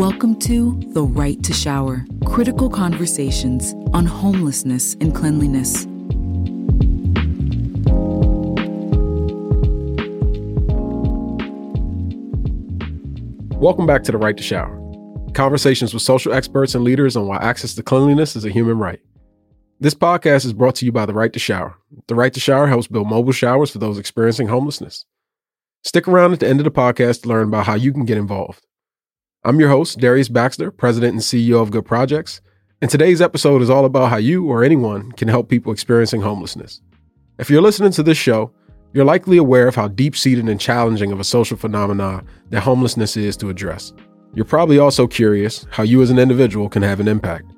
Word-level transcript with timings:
Welcome 0.00 0.38
to 0.38 0.80
The 0.94 1.02
Right 1.02 1.42
to 1.42 1.52
Shower 1.52 2.06
critical 2.24 2.70
conversations 2.70 3.74
on 3.92 4.06
homelessness 4.06 4.94
and 4.94 5.14
cleanliness. 5.14 5.84
Welcome 13.58 13.84
back 13.84 14.02
to 14.04 14.12
The 14.12 14.16
Right 14.16 14.34
to 14.38 14.42
Shower 14.42 14.74
conversations 15.34 15.92
with 15.92 16.02
social 16.02 16.32
experts 16.32 16.74
and 16.74 16.82
leaders 16.82 17.14
on 17.14 17.26
why 17.26 17.36
access 17.36 17.74
to 17.74 17.82
cleanliness 17.82 18.36
is 18.36 18.46
a 18.46 18.50
human 18.50 18.78
right. 18.78 19.00
This 19.80 19.92
podcast 19.92 20.46
is 20.46 20.54
brought 20.54 20.76
to 20.76 20.86
you 20.86 20.92
by 20.92 21.04
The 21.04 21.12
Right 21.12 21.34
to 21.34 21.38
Shower. 21.38 21.76
The 22.06 22.14
Right 22.14 22.32
to 22.32 22.40
Shower 22.40 22.66
helps 22.66 22.86
build 22.86 23.06
mobile 23.06 23.32
showers 23.32 23.70
for 23.70 23.78
those 23.80 23.98
experiencing 23.98 24.48
homelessness. 24.48 25.04
Stick 25.84 26.08
around 26.08 26.32
at 26.32 26.40
the 26.40 26.48
end 26.48 26.58
of 26.58 26.64
the 26.64 26.70
podcast 26.70 27.20
to 27.24 27.28
learn 27.28 27.48
about 27.48 27.66
how 27.66 27.74
you 27.74 27.92
can 27.92 28.06
get 28.06 28.16
involved. 28.16 28.64
I'm 29.42 29.58
your 29.58 29.70
host, 29.70 29.98
Darius 29.98 30.28
Baxter, 30.28 30.70
President 30.70 31.14
and 31.14 31.22
CEO 31.22 31.62
of 31.62 31.70
Good 31.70 31.86
Projects, 31.86 32.42
and 32.82 32.90
today's 32.90 33.22
episode 33.22 33.62
is 33.62 33.70
all 33.70 33.86
about 33.86 34.10
how 34.10 34.18
you 34.18 34.46
or 34.46 34.62
anyone 34.62 35.12
can 35.12 35.28
help 35.28 35.48
people 35.48 35.72
experiencing 35.72 36.20
homelessness. 36.20 36.82
If 37.38 37.48
you're 37.48 37.62
listening 37.62 37.92
to 37.92 38.02
this 38.02 38.18
show, 38.18 38.52
you're 38.92 39.06
likely 39.06 39.38
aware 39.38 39.66
of 39.66 39.74
how 39.74 39.88
deep 39.88 40.14
seated 40.14 40.46
and 40.46 40.60
challenging 40.60 41.10
of 41.10 41.20
a 41.20 41.24
social 41.24 41.56
phenomenon 41.56 42.26
that 42.50 42.60
homelessness 42.60 43.16
is 43.16 43.34
to 43.38 43.48
address. 43.48 43.94
You're 44.34 44.44
probably 44.44 44.78
also 44.78 45.06
curious 45.06 45.66
how 45.70 45.84
you 45.84 46.02
as 46.02 46.10
an 46.10 46.18
individual 46.18 46.68
can 46.68 46.82
have 46.82 47.00
an 47.00 47.08
impact. 47.08 47.50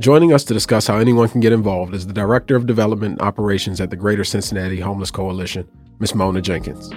Joining 0.00 0.32
us 0.32 0.42
to 0.44 0.54
discuss 0.54 0.86
how 0.86 0.96
anyone 0.96 1.28
can 1.28 1.42
get 1.42 1.52
involved 1.52 1.94
is 1.94 2.06
the 2.06 2.14
Director 2.14 2.56
of 2.56 2.66
Development 2.66 3.18
and 3.18 3.28
Operations 3.28 3.78
at 3.78 3.90
the 3.90 3.96
Greater 3.96 4.24
Cincinnati 4.24 4.80
Homeless 4.80 5.10
Coalition, 5.10 5.68
Ms. 5.98 6.14
Mona 6.14 6.40
Jenkins. 6.40 6.90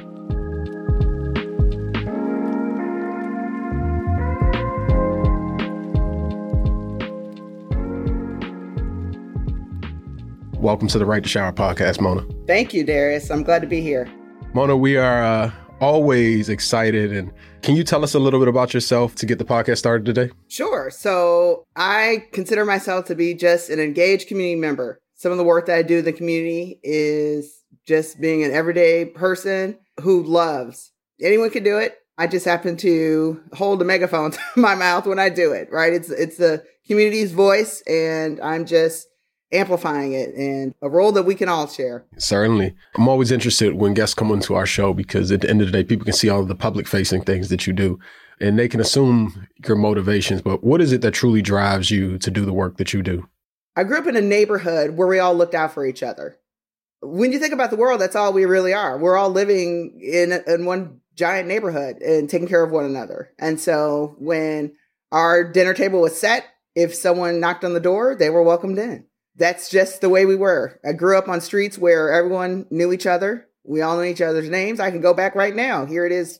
Welcome 10.67 10.89
to 10.89 10.99
the 10.99 11.05
Right 11.05 11.23
to 11.23 11.29
Shower 11.29 11.53
podcast, 11.53 12.01
Mona. 12.01 12.25
Thank 12.45 12.73
you, 12.73 12.83
Darius. 12.83 13.31
I'm 13.31 13.41
glad 13.41 13.61
to 13.61 13.67
be 13.69 13.79
here. 13.79 14.05
Mona, 14.53 14.75
we 14.75 14.97
are 14.97 15.23
uh, 15.23 15.51
always 15.79 16.49
excited. 16.49 17.13
And 17.13 17.31
can 17.61 17.77
you 17.77 17.85
tell 17.85 18.03
us 18.03 18.13
a 18.15 18.19
little 18.19 18.37
bit 18.37 18.49
about 18.49 18.73
yourself 18.73 19.15
to 19.15 19.25
get 19.25 19.39
the 19.39 19.45
podcast 19.45 19.77
started 19.77 20.05
today? 20.05 20.29
Sure. 20.49 20.91
So 20.91 21.63
I 21.77 22.25
consider 22.33 22.65
myself 22.65 23.05
to 23.05 23.15
be 23.15 23.33
just 23.33 23.69
an 23.69 23.79
engaged 23.79 24.27
community 24.27 24.59
member. 24.59 24.99
Some 25.15 25.31
of 25.31 25.37
the 25.37 25.45
work 25.45 25.67
that 25.67 25.77
I 25.77 25.83
do 25.83 25.99
in 25.99 26.03
the 26.03 26.11
community 26.11 26.81
is 26.83 27.63
just 27.85 28.19
being 28.19 28.43
an 28.43 28.51
everyday 28.51 29.05
person 29.05 29.79
who 30.01 30.21
loves. 30.21 30.91
Anyone 31.21 31.49
can 31.49 31.63
do 31.63 31.77
it. 31.77 31.95
I 32.17 32.27
just 32.27 32.45
happen 32.45 32.75
to 32.75 33.41
hold 33.53 33.81
a 33.81 33.85
megaphone 33.85 34.31
to 34.31 34.39
my 34.57 34.75
mouth 34.75 35.07
when 35.07 35.17
I 35.17 35.29
do 35.29 35.53
it, 35.53 35.69
right? 35.71 35.93
It's 35.93 36.09
it's 36.09 36.35
the 36.35 36.65
community's 36.87 37.31
voice 37.31 37.81
and 37.87 38.41
I'm 38.41 38.65
just 38.65 39.07
amplifying 39.51 40.13
it 40.13 40.33
and 40.35 40.73
a 40.81 40.89
role 40.89 41.11
that 41.13 41.23
we 41.23 41.35
can 41.35 41.49
all 41.49 41.67
share. 41.67 42.05
Certainly. 42.17 42.75
I'm 42.95 43.07
always 43.07 43.31
interested 43.31 43.75
when 43.75 43.93
guests 43.93 44.13
come 44.13 44.31
into 44.31 44.55
our 44.55 44.65
show 44.65 44.93
because 44.93 45.31
at 45.31 45.41
the 45.41 45.49
end 45.49 45.61
of 45.61 45.67
the 45.67 45.71
day, 45.71 45.83
people 45.83 46.05
can 46.05 46.13
see 46.13 46.29
all 46.29 46.41
of 46.41 46.47
the 46.47 46.55
public 46.55 46.87
facing 46.87 47.21
things 47.21 47.49
that 47.49 47.65
you 47.65 47.73
do 47.73 47.99
and 48.39 48.57
they 48.57 48.67
can 48.67 48.79
assume 48.79 49.47
your 49.65 49.77
motivations. 49.77 50.41
But 50.41 50.63
what 50.63 50.81
is 50.81 50.91
it 50.91 51.01
that 51.01 51.13
truly 51.13 51.41
drives 51.41 51.89
you 51.91 52.17
to 52.19 52.31
do 52.31 52.45
the 52.45 52.53
work 52.53 52.77
that 52.77 52.93
you 52.93 53.01
do? 53.01 53.27
I 53.75 53.83
grew 53.83 53.97
up 53.97 54.07
in 54.07 54.15
a 54.15 54.21
neighborhood 54.21 54.91
where 54.91 55.07
we 55.07 55.19
all 55.19 55.35
looked 55.35 55.55
out 55.55 55.73
for 55.73 55.85
each 55.85 56.03
other. 56.03 56.37
When 57.01 57.31
you 57.31 57.39
think 57.39 57.53
about 57.53 57.69
the 57.69 57.77
world, 57.77 58.01
that's 58.01 58.15
all 58.15 58.33
we 58.33 58.45
really 58.45 58.73
are. 58.73 58.97
We're 58.97 59.17
all 59.17 59.29
living 59.29 59.99
in, 60.01 60.33
in 60.47 60.65
one 60.65 60.99
giant 61.15 61.47
neighborhood 61.47 61.97
and 61.97 62.29
taking 62.29 62.47
care 62.47 62.63
of 62.63 62.71
one 62.71 62.85
another. 62.85 63.31
And 63.37 63.59
so 63.59 64.15
when 64.17 64.73
our 65.11 65.43
dinner 65.43 65.73
table 65.73 66.01
was 66.01 66.19
set, 66.19 66.45
if 66.75 66.93
someone 66.93 67.39
knocked 67.39 67.63
on 67.63 67.73
the 67.73 67.79
door, 67.79 68.15
they 68.15 68.29
were 68.29 68.43
welcomed 68.43 68.77
in 68.77 69.05
that's 69.37 69.69
just 69.69 70.01
the 70.01 70.09
way 70.09 70.25
we 70.25 70.35
were. 70.35 70.79
I 70.83 70.93
grew 70.93 71.17
up 71.17 71.29
on 71.29 71.41
streets 71.41 71.77
where 71.77 72.11
everyone 72.11 72.65
knew 72.69 72.91
each 72.91 73.05
other. 73.05 73.47
We 73.63 73.81
all 73.81 73.97
know 73.97 74.03
each 74.03 74.21
other's 74.21 74.49
names. 74.49 74.79
I 74.79 74.91
can 74.91 75.01
go 75.01 75.13
back 75.13 75.35
right 75.35 75.55
now. 75.55 75.85
Here 75.85 76.05
it 76.05 76.11
is 76.11 76.39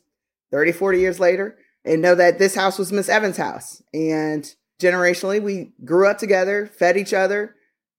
30, 0.52 0.72
40 0.72 1.00
years 1.00 1.20
later 1.20 1.58
and 1.86 2.02
know 2.02 2.16
that 2.16 2.40
this 2.40 2.56
house 2.56 2.78
was 2.78 2.92
Miss 2.92 3.10
Evans' 3.10 3.38
house. 3.38 3.82
And 3.94 4.52
generationally, 4.82 5.42
we 5.42 5.74
grew 5.86 6.08
up 6.08 6.18
together, 6.18 6.68
fed 6.68 6.98
each 6.98 7.14
other, 7.14 7.56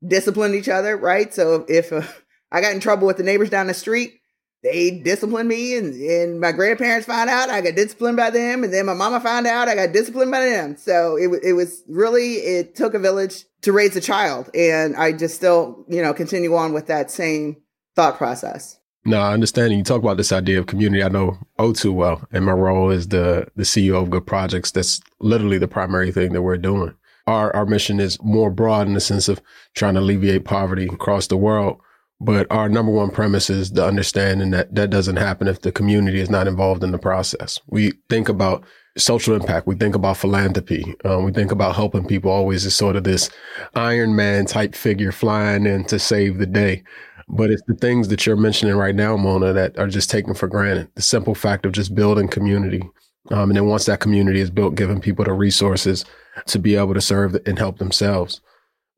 disciplined 0.06 0.54
each 0.54 0.68
other, 0.68 0.96
right? 0.96 1.32
So 1.32 1.64
if 1.68 1.92
uh, 1.92 2.02
I 2.52 2.60
got 2.60 2.72
in 2.72 2.80
trouble 2.80 3.06
with 3.06 3.18
the 3.18 3.22
neighbors 3.22 3.50
down 3.50 3.66
the 3.66 3.74
street, 3.74 4.17
they 4.62 4.90
disciplined 4.90 5.48
me 5.48 5.76
and, 5.76 5.94
and 5.94 6.40
my 6.40 6.52
grandparents 6.52 7.06
found 7.06 7.30
out 7.30 7.48
I 7.48 7.60
got 7.60 7.76
disciplined 7.76 8.16
by 8.16 8.30
them. 8.30 8.64
And 8.64 8.72
then 8.72 8.86
my 8.86 8.94
mama 8.94 9.20
found 9.20 9.46
out 9.46 9.68
I 9.68 9.74
got 9.74 9.92
disciplined 9.92 10.30
by 10.30 10.40
them. 10.40 10.76
So 10.76 11.16
it, 11.16 11.28
it 11.44 11.52
was 11.52 11.84
really, 11.88 12.34
it 12.34 12.74
took 12.74 12.94
a 12.94 12.98
village 12.98 13.44
to 13.62 13.72
raise 13.72 13.94
a 13.96 14.00
child. 14.00 14.50
And 14.54 14.96
I 14.96 15.12
just 15.12 15.36
still, 15.36 15.84
you 15.88 16.02
know, 16.02 16.12
continue 16.12 16.54
on 16.56 16.72
with 16.72 16.86
that 16.88 17.10
same 17.10 17.56
thought 17.94 18.16
process. 18.16 18.78
No, 19.04 19.20
I 19.20 19.32
understand. 19.32 19.72
You 19.72 19.82
talk 19.82 20.02
about 20.02 20.18
this 20.18 20.32
idea 20.32 20.58
of 20.58 20.66
community. 20.66 21.02
I 21.02 21.08
know 21.08 21.38
oh 21.58 21.72
too 21.72 21.92
well. 21.92 22.26
And 22.30 22.44
my 22.44 22.52
role 22.52 22.90
is 22.90 23.08
the 23.08 23.46
the 23.56 23.62
CEO 23.62 24.02
of 24.02 24.10
Good 24.10 24.26
Projects. 24.26 24.70
That's 24.70 25.00
literally 25.20 25.56
the 25.56 25.68
primary 25.68 26.12
thing 26.12 26.32
that 26.32 26.42
we're 26.42 26.58
doing. 26.58 26.94
Our 27.26 27.54
our 27.56 27.64
mission 27.64 28.00
is 28.00 28.22
more 28.22 28.50
broad 28.50 28.86
in 28.86 28.92
the 28.92 29.00
sense 29.00 29.28
of 29.28 29.40
trying 29.74 29.94
to 29.94 30.00
alleviate 30.00 30.44
poverty 30.44 30.86
across 30.86 31.26
the 31.26 31.38
world. 31.38 31.80
But 32.20 32.48
our 32.50 32.68
number 32.68 32.90
one 32.90 33.10
premise 33.10 33.48
is 33.48 33.70
the 33.70 33.86
understanding 33.86 34.50
that 34.50 34.74
that 34.74 34.90
doesn't 34.90 35.16
happen 35.16 35.46
if 35.46 35.60
the 35.60 35.70
community 35.70 36.20
is 36.20 36.30
not 36.30 36.48
involved 36.48 36.82
in 36.82 36.90
the 36.90 36.98
process. 36.98 37.60
We 37.68 37.92
think 38.08 38.28
about 38.28 38.64
social 38.96 39.36
impact. 39.36 39.68
We 39.68 39.76
think 39.76 39.94
about 39.94 40.16
philanthropy. 40.16 40.96
Um, 41.04 41.24
we 41.24 41.30
think 41.32 41.52
about 41.52 41.76
helping 41.76 42.06
people 42.06 42.32
always 42.32 42.66
as 42.66 42.74
sort 42.74 42.96
of 42.96 43.04
this 43.04 43.30
Iron 43.74 44.16
Man 44.16 44.46
type 44.46 44.74
figure 44.74 45.12
flying 45.12 45.66
in 45.66 45.84
to 45.84 45.98
save 45.98 46.38
the 46.38 46.46
day. 46.46 46.82
But 47.28 47.50
it's 47.50 47.62
the 47.68 47.74
things 47.74 48.08
that 48.08 48.26
you're 48.26 48.36
mentioning 48.36 48.74
right 48.74 48.94
now, 48.94 49.16
Mona, 49.16 49.52
that 49.52 49.78
are 49.78 49.86
just 49.86 50.10
taken 50.10 50.34
for 50.34 50.48
granted. 50.48 50.88
The 50.94 51.02
simple 51.02 51.34
fact 51.34 51.66
of 51.66 51.72
just 51.72 51.94
building 51.94 52.26
community. 52.26 52.82
Um, 53.30 53.50
and 53.50 53.56
then 53.56 53.66
once 53.66 53.84
that 53.84 54.00
community 54.00 54.40
is 54.40 54.50
built, 54.50 54.74
giving 54.74 55.00
people 55.00 55.24
the 55.24 55.32
resources 55.32 56.04
to 56.46 56.58
be 56.58 56.74
able 56.76 56.94
to 56.94 57.00
serve 57.00 57.36
and 57.46 57.58
help 57.58 57.78
themselves. 57.78 58.40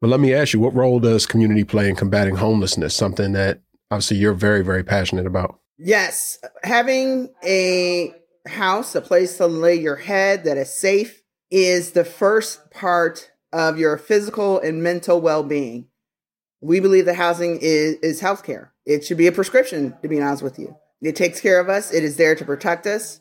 But 0.01 0.09
let 0.09 0.21
me 0.21 0.33
ask 0.33 0.53
you, 0.53 0.61
what 0.61 0.75
role 0.75 0.99
does 0.99 1.27
community 1.27 1.65
play 1.65 1.89
in 1.89 1.97
combating 1.97 2.37
homelessness? 2.37 2.95
Something 2.95 3.33
that 3.33 3.61
obviously 3.91 4.17
you're 4.17 4.33
very, 4.33 4.63
very 4.63 4.83
passionate 4.83 5.27
about. 5.27 5.59
Yes. 5.79 6.39
Having 6.63 7.31
a 7.45 8.15
house, 8.47 8.95
a 8.95 9.01
place 9.01 9.37
to 9.37 9.47
lay 9.47 9.75
your 9.75 9.97
head 9.97 10.45
that 10.45 10.57
is 10.57 10.73
safe, 10.73 11.23
is 11.51 11.93
the 11.93 12.05
first 12.05 12.71
part 12.71 13.31
of 13.53 13.79
your 13.79 13.99
physical 13.99 14.59
and 14.61 14.83
mental 14.83 15.21
well 15.21 15.43
being. 15.43 15.89
We 16.61 16.81
believe 16.81 17.07
that 17.07 17.17
housing 17.17 17.59
is, 17.61 17.97
is 17.97 18.21
health 18.21 18.45
care. 18.45 18.73
It 18.87 19.05
should 19.05 19.17
be 19.17 19.27
a 19.27 19.33
prescription, 19.33 19.97
to 20.03 20.09
be 20.09 20.21
honest 20.21 20.43
with 20.43 20.59
you. 20.59 20.77
It 21.03 21.17
takes 21.17 21.41
care 21.41 21.59
of 21.59 21.69
us, 21.69 21.93
it 21.93 22.05
is 22.05 22.17
there 22.17 22.35
to 22.35 22.45
protect 22.45 22.87
us. 22.87 23.21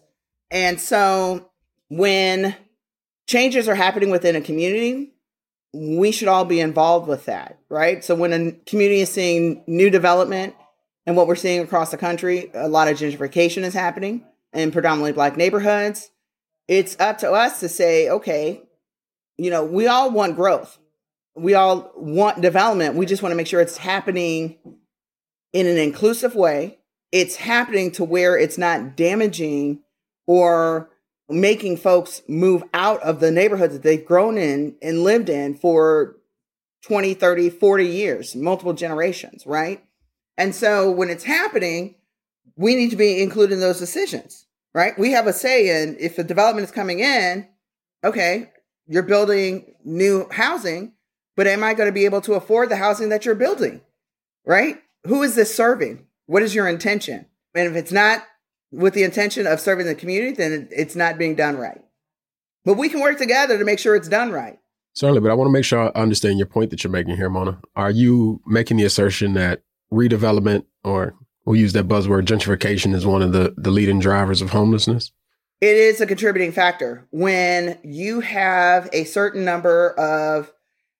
And 0.52 0.80
so 0.80 1.50
when 1.88 2.56
changes 3.28 3.68
are 3.70 3.76
happening 3.76 4.10
within 4.10 4.36
a 4.36 4.42
community, 4.42 5.14
we 5.74 6.12
should 6.12 6.28
all 6.28 6.46
be 6.46 6.60
involved 6.60 7.08
with 7.08 7.26
that, 7.26 7.60
right? 7.70 8.04
So 8.04 8.16
when 8.16 8.34
a 8.34 8.52
community 8.66 9.02
is 9.02 9.12
seeing 9.12 9.64
new 9.68 9.90
development 9.90 10.56
and 11.06 11.16
what 11.16 11.28
we're 11.28 11.36
seeing 11.36 11.62
across 11.62 11.92
the 11.92 11.98
country, 11.98 12.50
a 12.54 12.68
lot 12.68 12.88
of 12.88 12.98
gentrification 12.98 13.64
is 13.64 13.74
happening 13.74 14.26
in 14.54 14.72
predominantly 14.72 15.12
black 15.12 15.38
neighborhoods. 15.38 16.10
It's 16.68 17.00
up 17.00 17.20
to 17.20 17.32
us 17.32 17.60
to 17.60 17.70
say, 17.70 18.10
okay, 18.10 18.64
you 19.38 19.50
know, 19.50 19.64
we 19.64 19.88
all 19.88 20.12
want 20.12 20.36
growth. 20.36 20.78
We 21.36 21.54
all 21.54 21.92
want 21.96 22.42
development. 22.42 22.96
We 22.96 23.06
just 23.06 23.22
want 23.24 23.32
to 23.32 23.38
make 23.38 23.48
sure 23.48 23.62
it's 23.62 23.78
happening 23.78 24.58
in 25.54 25.68
an 25.68 25.78
inclusive 25.78 26.36
way. 26.36 26.80
It's 27.12 27.38
happening 27.38 27.92
to 27.92 28.04
where 28.04 28.38
it's 28.38 28.58
not 28.58 28.96
damaging 28.96 29.80
or 30.28 30.90
making 31.30 31.78
folks 31.78 32.22
move 32.28 32.64
out 32.74 33.02
of 33.04 33.20
the 33.20 33.32
neighborhoods 33.32 33.74
that 33.74 33.84
they've 33.84 34.06
grown 34.06 34.38
in 34.38 34.76
and 34.82 35.04
lived 35.04 35.30
in 35.30 35.56
for 35.56 36.18
20, 36.84 37.14
30, 37.14 37.50
40 37.50 37.86
years, 37.86 38.36
multiple 38.36 38.74
generations, 38.74 39.46
right? 39.46 39.84
And 40.38 40.56
so 40.56 40.90
when 40.90 41.10
it's 41.10 41.26
happening, 41.26 41.96
we 42.56 42.76
need 42.76 42.90
to 42.90 42.96
be 42.96 43.22
included 43.22 43.54
in 43.54 43.60
those 43.60 43.80
decisions, 43.80 44.46
right? 44.74 44.98
We 44.98 45.12
have 45.12 45.28
a 45.28 45.34
say 45.34 45.84
in 45.84 45.98
if 46.00 46.18
a 46.18 46.24
development 46.24 46.66
is 46.66 46.72
coming 46.72 47.00
in, 47.00 47.48
okay, 48.04 48.52
you're 48.88 49.04
building 49.04 49.76
new 49.84 50.28
housing, 50.32 50.94
but 51.36 51.48
am 51.48 51.64
I 51.64 51.74
going 51.74 51.88
to 51.88 51.94
be 51.94 52.06
able 52.06 52.22
to 52.22 52.34
afford 52.34 52.70
the 52.70 52.78
housing 52.78 53.10
that 53.10 53.26
you're 53.26 53.36
building, 53.36 53.82
right? 54.46 54.82
Who 55.06 55.24
is 55.24 55.36
this 55.36 55.56
serving? 55.56 56.08
What 56.26 56.44
is 56.44 56.56
your 56.56 56.68
intention? 56.68 57.26
And 57.56 57.68
if 57.68 57.76
it's 57.76 57.92
not 57.92 58.24
with 58.72 58.94
the 58.94 59.04
intention 59.04 59.48
of 59.48 59.60
serving 59.60 59.86
the 59.86 59.96
community, 59.96 60.34
then 60.34 60.68
it's 60.72 60.96
not 60.96 61.18
being 61.18 61.36
done 61.36 61.58
right. 61.58 61.82
But 62.66 62.78
we 62.78 62.90
can 62.90 63.02
work 63.02 63.18
together 63.18 63.58
to 63.58 63.66
make 63.66 63.80
sure 63.80 63.96
it's 63.96 64.08
done 64.08 64.32
right. 64.32 64.60
Certainly, 64.94 65.22
but 65.22 65.32
I 65.32 65.36
want 65.36 65.48
to 65.48 65.54
make 65.54 65.66
sure 65.66 65.80
I 65.96 66.02
understand 66.02 66.40
your 66.40 66.48
point 66.48 66.72
that 66.72 66.84
you're 66.84 66.92
making 66.92 67.16
here, 67.16 67.30
Mona. 67.30 67.60
Are 67.76 67.92
you 67.92 68.42
making 68.46 68.78
the 68.78 68.86
assertion 68.86 69.34
that 69.34 69.62
redevelopment, 69.92 70.66
or 70.84 71.16
we'll 71.46 71.56
use 71.56 71.74
that 71.74 71.88
buzzword, 71.88 72.26
gentrification, 72.26 72.94
is 72.94 73.06
one 73.06 73.22
of 73.22 73.32
the, 73.32 73.54
the 73.58 73.72
leading 73.72 74.00
drivers 74.00 74.42
of 74.42 74.50
homelessness? 74.50 75.12
It 75.62 75.76
is 75.76 76.00
a 76.00 76.06
contributing 76.06 76.52
factor 76.52 77.08
when 77.12 77.78
you 77.84 78.22
have 78.22 78.90
a 78.94 79.04
certain 79.04 79.44
number 79.46 79.92
of, 79.92 80.52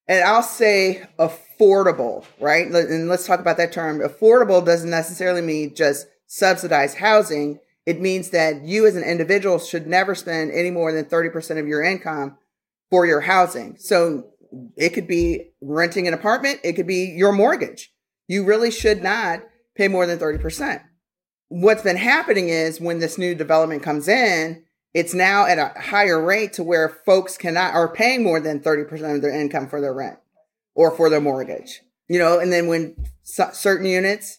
and 0.06 0.22
I'll 0.24 0.42
say 0.42 1.06
affordable, 1.18 2.24
right? 2.40 2.66
And 2.66 3.08
let's 3.08 3.26
talk 3.26 3.40
about 3.40 3.56
that 3.56 3.72
term. 3.72 4.00
Affordable 4.00 4.64
doesn't 4.64 4.90
necessarily 4.90 5.40
mean 5.40 5.74
just 5.74 6.06
subsidized 6.30 6.98
housing. 6.98 7.58
It 7.86 8.00
means 8.00 8.30
that 8.30 8.62
you 8.62 8.86
as 8.86 8.96
an 8.96 9.02
individual 9.02 9.58
should 9.58 9.86
never 9.86 10.14
spend 10.14 10.52
any 10.52 10.70
more 10.70 10.92
than 10.92 11.06
30% 11.06 11.58
of 11.58 11.66
your 11.66 11.82
income 11.82 12.38
for 12.90 13.06
your 13.06 13.22
housing. 13.22 13.76
So 13.78 14.30
it 14.76 14.90
could 14.90 15.06
be 15.06 15.50
renting 15.60 16.06
an 16.06 16.14
apartment, 16.14 16.60
it 16.62 16.74
could 16.74 16.86
be 16.86 17.04
your 17.16 17.32
mortgage. 17.32 17.92
You 18.28 18.44
really 18.44 18.70
should 18.70 19.02
not 19.02 19.42
pay 19.76 19.88
more 19.88 20.06
than 20.06 20.18
30% 20.18 20.82
what's 21.50 21.82
been 21.82 21.96
happening 21.96 22.48
is 22.48 22.80
when 22.80 23.00
this 23.00 23.18
new 23.18 23.34
development 23.34 23.82
comes 23.82 24.08
in, 24.08 24.64
it's 24.94 25.14
now 25.14 25.46
at 25.46 25.58
a 25.58 25.78
higher 25.78 26.24
rate 26.24 26.54
to 26.54 26.62
where 26.62 26.88
folks 26.88 27.36
cannot 27.36 27.74
are 27.74 27.92
paying 27.92 28.22
more 28.22 28.40
than 28.40 28.60
30% 28.60 29.16
of 29.16 29.22
their 29.22 29.38
income 29.38 29.68
for 29.68 29.80
their 29.80 29.92
rent 29.92 30.18
or 30.74 30.90
for 30.90 31.10
their 31.10 31.20
mortgage. 31.20 31.82
You 32.08 32.18
know, 32.18 32.40
and 32.40 32.52
then 32.52 32.66
when 32.66 32.96
certain 33.22 33.86
units 33.86 34.38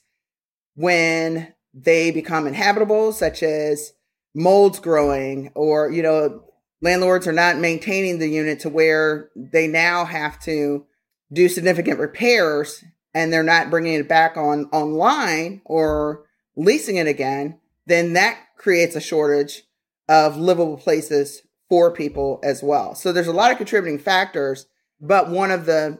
when 0.75 1.53
they 1.73 2.11
become 2.11 2.47
inhabitable 2.47 3.11
such 3.11 3.43
as 3.43 3.93
molds 4.33 4.79
growing 4.79 5.51
or 5.55 5.91
you 5.91 6.01
know 6.01 6.43
landlords 6.81 7.27
are 7.27 7.33
not 7.33 7.57
maintaining 7.57 8.19
the 8.19 8.27
unit 8.27 8.59
to 8.59 8.69
where 8.69 9.29
they 9.35 9.67
now 9.67 10.05
have 10.05 10.39
to 10.39 10.85
do 11.31 11.47
significant 11.47 11.99
repairs 11.99 12.83
and 13.13 13.31
they're 13.31 13.43
not 13.43 13.69
bringing 13.69 13.93
it 13.93 14.07
back 14.07 14.37
on 14.37 14.65
online 14.71 15.61
or 15.65 16.25
leasing 16.55 16.97
it 16.97 17.07
again, 17.07 17.59
then 17.85 18.13
that 18.13 18.37
creates 18.57 18.95
a 18.95 19.01
shortage 19.01 19.63
of 20.07 20.37
livable 20.37 20.77
places 20.77 21.41
for 21.69 21.91
people 21.91 22.39
as 22.43 22.61
well. 22.61 22.95
So 22.95 23.11
there's 23.11 23.27
a 23.27 23.33
lot 23.33 23.51
of 23.51 23.57
contributing 23.57 23.99
factors, 23.99 24.65
but 24.99 25.29
one 25.29 25.51
of 25.51 25.65
the 25.65 25.99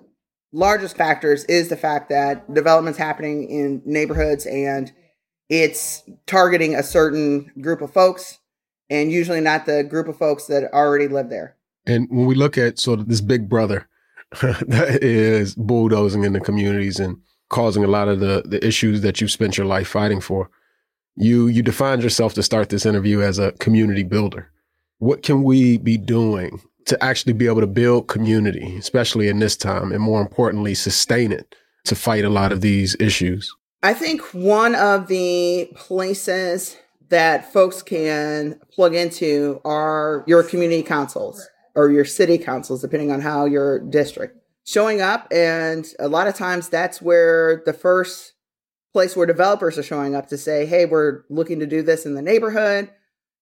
largest 0.52 0.98
factors 0.98 1.46
is 1.46 1.70
the 1.70 1.78
fact 1.78 2.10
that 2.10 2.54
development's 2.54 3.00
happening 3.00 3.50
in 3.50 3.82
neighborhoods 3.86 4.46
and 4.46 4.92
it's 5.52 6.02
targeting 6.28 6.76
a 6.76 6.82
certain 6.82 7.52
group 7.60 7.82
of 7.82 7.92
folks 7.92 8.40
and 8.90 9.12
usually 9.12 9.42
not 9.42 9.66
the 9.66 9.84
group 9.84 10.08
of 10.08 10.18
folks 10.18 10.48
that 10.48 10.72
already 10.72 11.10
live 11.10 11.30
there. 11.30 11.58
And 11.86 12.08
when 12.10 12.26
we 12.26 12.36
look 12.36 12.58
at 12.58 12.80
sort 12.80 13.02
of 13.02 13.10
this 13.10 13.20
big 13.20 13.50
brother 13.50 13.88
that 14.42 15.00
is 15.02 15.54
bulldozing 15.56 16.24
in 16.24 16.32
the 16.32 16.40
communities 16.40 17.00
and 17.00 17.18
causing 17.50 17.84
a 17.84 17.88
lot 17.88 18.08
of 18.08 18.22
the 18.22 18.44
the 18.46 18.66
issues 18.66 19.02
that 19.02 19.20
you've 19.20 19.30
spent 19.30 19.58
your 19.58 19.68
life 19.68 19.90
fighting 19.90 20.22
for. 20.22 20.50
You 21.18 21.48
you 21.48 21.62
defined 21.62 22.02
yourself 22.02 22.34
to 22.36 22.44
start 22.44 22.70
this 22.70 22.86
interview 22.86 23.22
as 23.22 23.38
a 23.38 23.52
community 23.54 24.04
builder. 24.04 24.50
What 25.00 25.22
can 25.22 25.44
we 25.44 25.78
be 25.78 25.98
doing 25.98 26.62
to 26.86 27.04
actually 27.04 27.34
be 27.34 27.48
able 27.48 27.60
to 27.60 27.68
build 27.68 28.08
community, 28.08 28.78
especially 28.78 29.28
in 29.28 29.40
this 29.40 29.58
time, 29.58 29.92
and 29.92 30.02
more 30.02 30.22
importantly, 30.22 30.76
sustain 30.76 31.34
it 31.34 31.54
to 31.86 31.96
fight 31.96 32.24
a 32.24 32.30
lot 32.30 32.54
of 32.54 32.62
these 32.62 32.96
issues? 33.02 33.54
I 33.84 33.94
think 33.94 34.22
one 34.34 34.76
of 34.76 35.08
the 35.08 35.72
places 35.76 36.78
that 37.10 37.52
folks 37.52 37.82
can 37.82 38.60
plug 38.74 38.94
into 38.94 39.60
are 39.66 40.24
your 40.28 40.44
community 40.44 40.84
councils 40.84 41.48
or 41.76 41.90
your 41.90 42.06
city 42.06 42.38
councils, 42.38 42.82
depending 42.82 43.12
on 43.12 43.22
how 43.22 43.46
your 43.46 43.80
district 43.80 44.38
showing 44.66 45.02
up. 45.02 45.28
And 45.32 45.86
a 46.00 46.08
lot 46.08 46.28
of 46.28 46.36
times 46.36 46.70
that's 46.70 47.02
where 47.02 47.64
the 47.66 47.74
first 47.74 48.34
place 48.94 49.16
where 49.16 49.26
developers 49.26 49.78
are 49.78 49.84
showing 49.84 50.16
up 50.16 50.28
to 50.28 50.38
say, 50.38 50.66
hey, 50.66 50.86
we're 50.86 51.24
looking 51.30 51.60
to 51.60 51.66
do 51.66 51.82
this 51.82 52.06
in 52.06 52.14
the 52.14 52.22
neighborhood. 52.22 52.90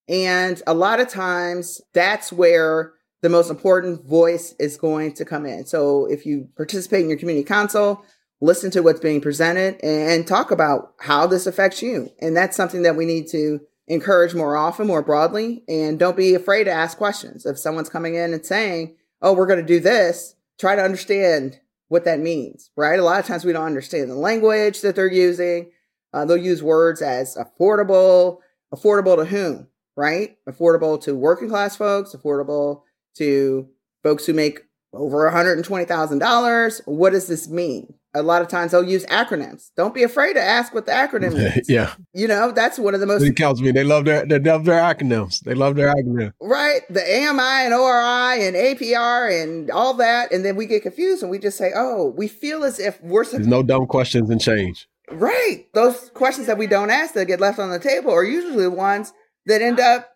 And 0.08 0.62
a 0.66 0.74
lot 0.74 1.00
of 1.00 1.10
times 1.10 1.82
that's 1.94 2.32
where 2.32 2.94
the 3.22 3.30
most 3.30 3.50
important 3.50 4.06
voice 4.06 4.56
is 4.60 4.78
going 4.78 5.14
to 5.16 5.26
come 5.26 5.46
in. 5.46 5.66
So 5.66 6.06
if 6.06 6.26
you 6.26 6.48
participate 6.56 7.02
in 7.02 7.10
your 7.10 7.20
community 7.20 7.46
council, 7.46 8.06
listen 8.42 8.72
to 8.72 8.82
what's 8.82 9.00
being 9.00 9.22
presented 9.22 9.80
and 9.84 10.26
talk 10.26 10.52
about 10.52 10.94
how 11.00 11.28
this 11.28 11.46
affects 11.46 11.82
you. 11.82 12.10
And 12.20 12.36
that's 12.36 12.56
something 12.56 12.84
that 12.84 12.96
we 12.96 13.06
need 13.06 13.28
to 13.30 13.62
encourage 13.88 14.34
more 14.34 14.56
often, 14.56 14.88
more 14.88 15.02
broadly. 15.02 15.64
And 15.68 16.00
don't 16.00 16.16
be 16.16 16.36
afraid 16.36 16.66
to 16.66 16.72
ask 16.72 16.98
questions. 16.98 17.46
If 17.46 17.60
someone's 17.60 17.90
coming 17.90 18.16
in 18.16 18.34
and 18.34 18.46
saying, 18.46 18.96
oh, 19.22 19.34
we're 19.34 19.48
going 19.48 19.60
to 19.60 19.66
do 19.66 19.80
this, 19.80 20.36
try 20.60 20.76
to 20.76 20.84
understand 20.84 21.60
what 21.90 22.06
that 22.06 22.20
means, 22.20 22.70
right? 22.78 23.00
A 23.00 23.04
lot 23.04 23.20
of 23.20 23.26
times 23.26 23.44
we 23.44 23.52
don't 23.52 23.66
understand 23.66 24.10
the 24.10 24.16
language 24.16 24.82
that 24.82 24.96
they're 24.96 25.12
using. 25.12 25.72
Uh, 26.14 26.24
they'll 26.24 26.38
use 26.38 26.64
words 26.64 27.02
as 27.02 27.36
affordable, 27.36 28.38
affordable 28.74 29.18
to 29.18 29.26
whom, 29.26 29.68
right? 29.96 30.38
Affordable 30.48 31.02
to 31.04 31.16
working 31.16 31.50
class 31.50 31.76
folks, 31.76 32.16
affordable 32.16 32.84
to 33.16 33.68
folks 34.04 34.26
who 34.26 34.34
make 34.34 34.60
over 34.94 35.30
$120,000. 35.30 36.82
What 36.86 37.12
does 37.12 37.28
this 37.28 37.50
mean? 37.50 37.96
A 38.14 38.24
lot 38.24 38.42
of 38.42 38.48
times 38.48 38.72
they'll 38.72 38.84
use 38.84 39.06
acronyms. 39.06 39.70
Don't 39.78 39.94
be 39.94 40.04
afraid 40.04 40.34
to 40.34 40.42
ask 40.42 40.74
what 40.74 40.86
the 40.86 40.92
acronym 40.92 41.34
is. 41.58 41.70
yeah. 41.70 41.94
You 42.14 42.28
know, 42.28 42.52
that's 42.52 42.80
one 42.80 42.94
of 42.94 43.00
the 43.00 43.06
most 43.06 43.22
It 43.22 43.36
counts 43.36 43.62
me. 43.62 43.72
They 43.72 43.84
love 43.84 44.06
their 44.06 44.26
they 44.26 44.40
love 44.40 44.66
their 44.66 44.82
acronyms. 44.82 45.42
They 45.42 45.54
love 45.54 45.76
their 45.76 45.94
acronyms. 45.94 46.34
Right. 46.42 46.82
The 46.90 47.02
AMI 47.02 47.66
and 47.66 47.74
ORI 47.74 48.48
and 48.48 48.56
APR 48.56 49.44
and 49.44 49.70
all 49.70 49.94
that. 49.96 50.32
And 50.32 50.44
then 50.44 50.56
we 50.56 50.66
get 50.66 50.82
confused 50.82 51.22
and 51.22 51.30
we 51.32 51.40
just 51.40 51.58
say, 51.58 51.72
oh, 51.76 52.14
we 52.18 52.28
feel 52.28 52.64
as 52.64 52.80
if 52.80 53.02
we're 53.02 53.26
There's 53.26 53.48
no 53.48 53.64
dumb 53.64 53.86
questions 53.86 54.30
and 54.30 54.42
change. 54.42 54.88
Right. 55.12 55.66
Those 55.74 56.10
questions 56.14 56.48
that 56.48 56.58
we 56.58 56.68
don't 56.68 56.90
ask 56.90 57.14
that 57.14 57.26
get 57.26 57.40
left 57.40 57.60
on 57.60 57.70
the 57.70 57.80
table 57.80 58.12
are 58.12 58.24
usually 58.24 58.64
the 58.64 58.72
ones 58.72 59.14
that 59.46 59.62
end 59.62 59.80
up 59.80 60.10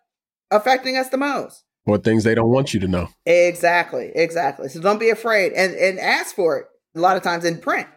affecting 0.50 0.96
us 0.96 1.08
the 1.08 1.16
most. 1.16 1.64
Or 1.86 1.98
things 1.98 2.24
they 2.24 2.34
don't 2.34 2.50
want 2.50 2.72
you 2.72 2.80
to 2.80 2.88
know. 2.88 3.08
Exactly. 3.26 4.10
Exactly. 4.14 4.68
So 4.68 4.80
don't 4.80 5.00
be 5.00 5.10
afraid 5.10 5.52
and, 5.52 5.74
and 5.74 5.98
ask 6.00 6.34
for 6.34 6.56
it 6.58 6.66
a 6.94 7.00
lot 7.00 7.16
of 7.16 7.22
times 7.22 7.44
in 7.44 7.58
print. 7.58 7.88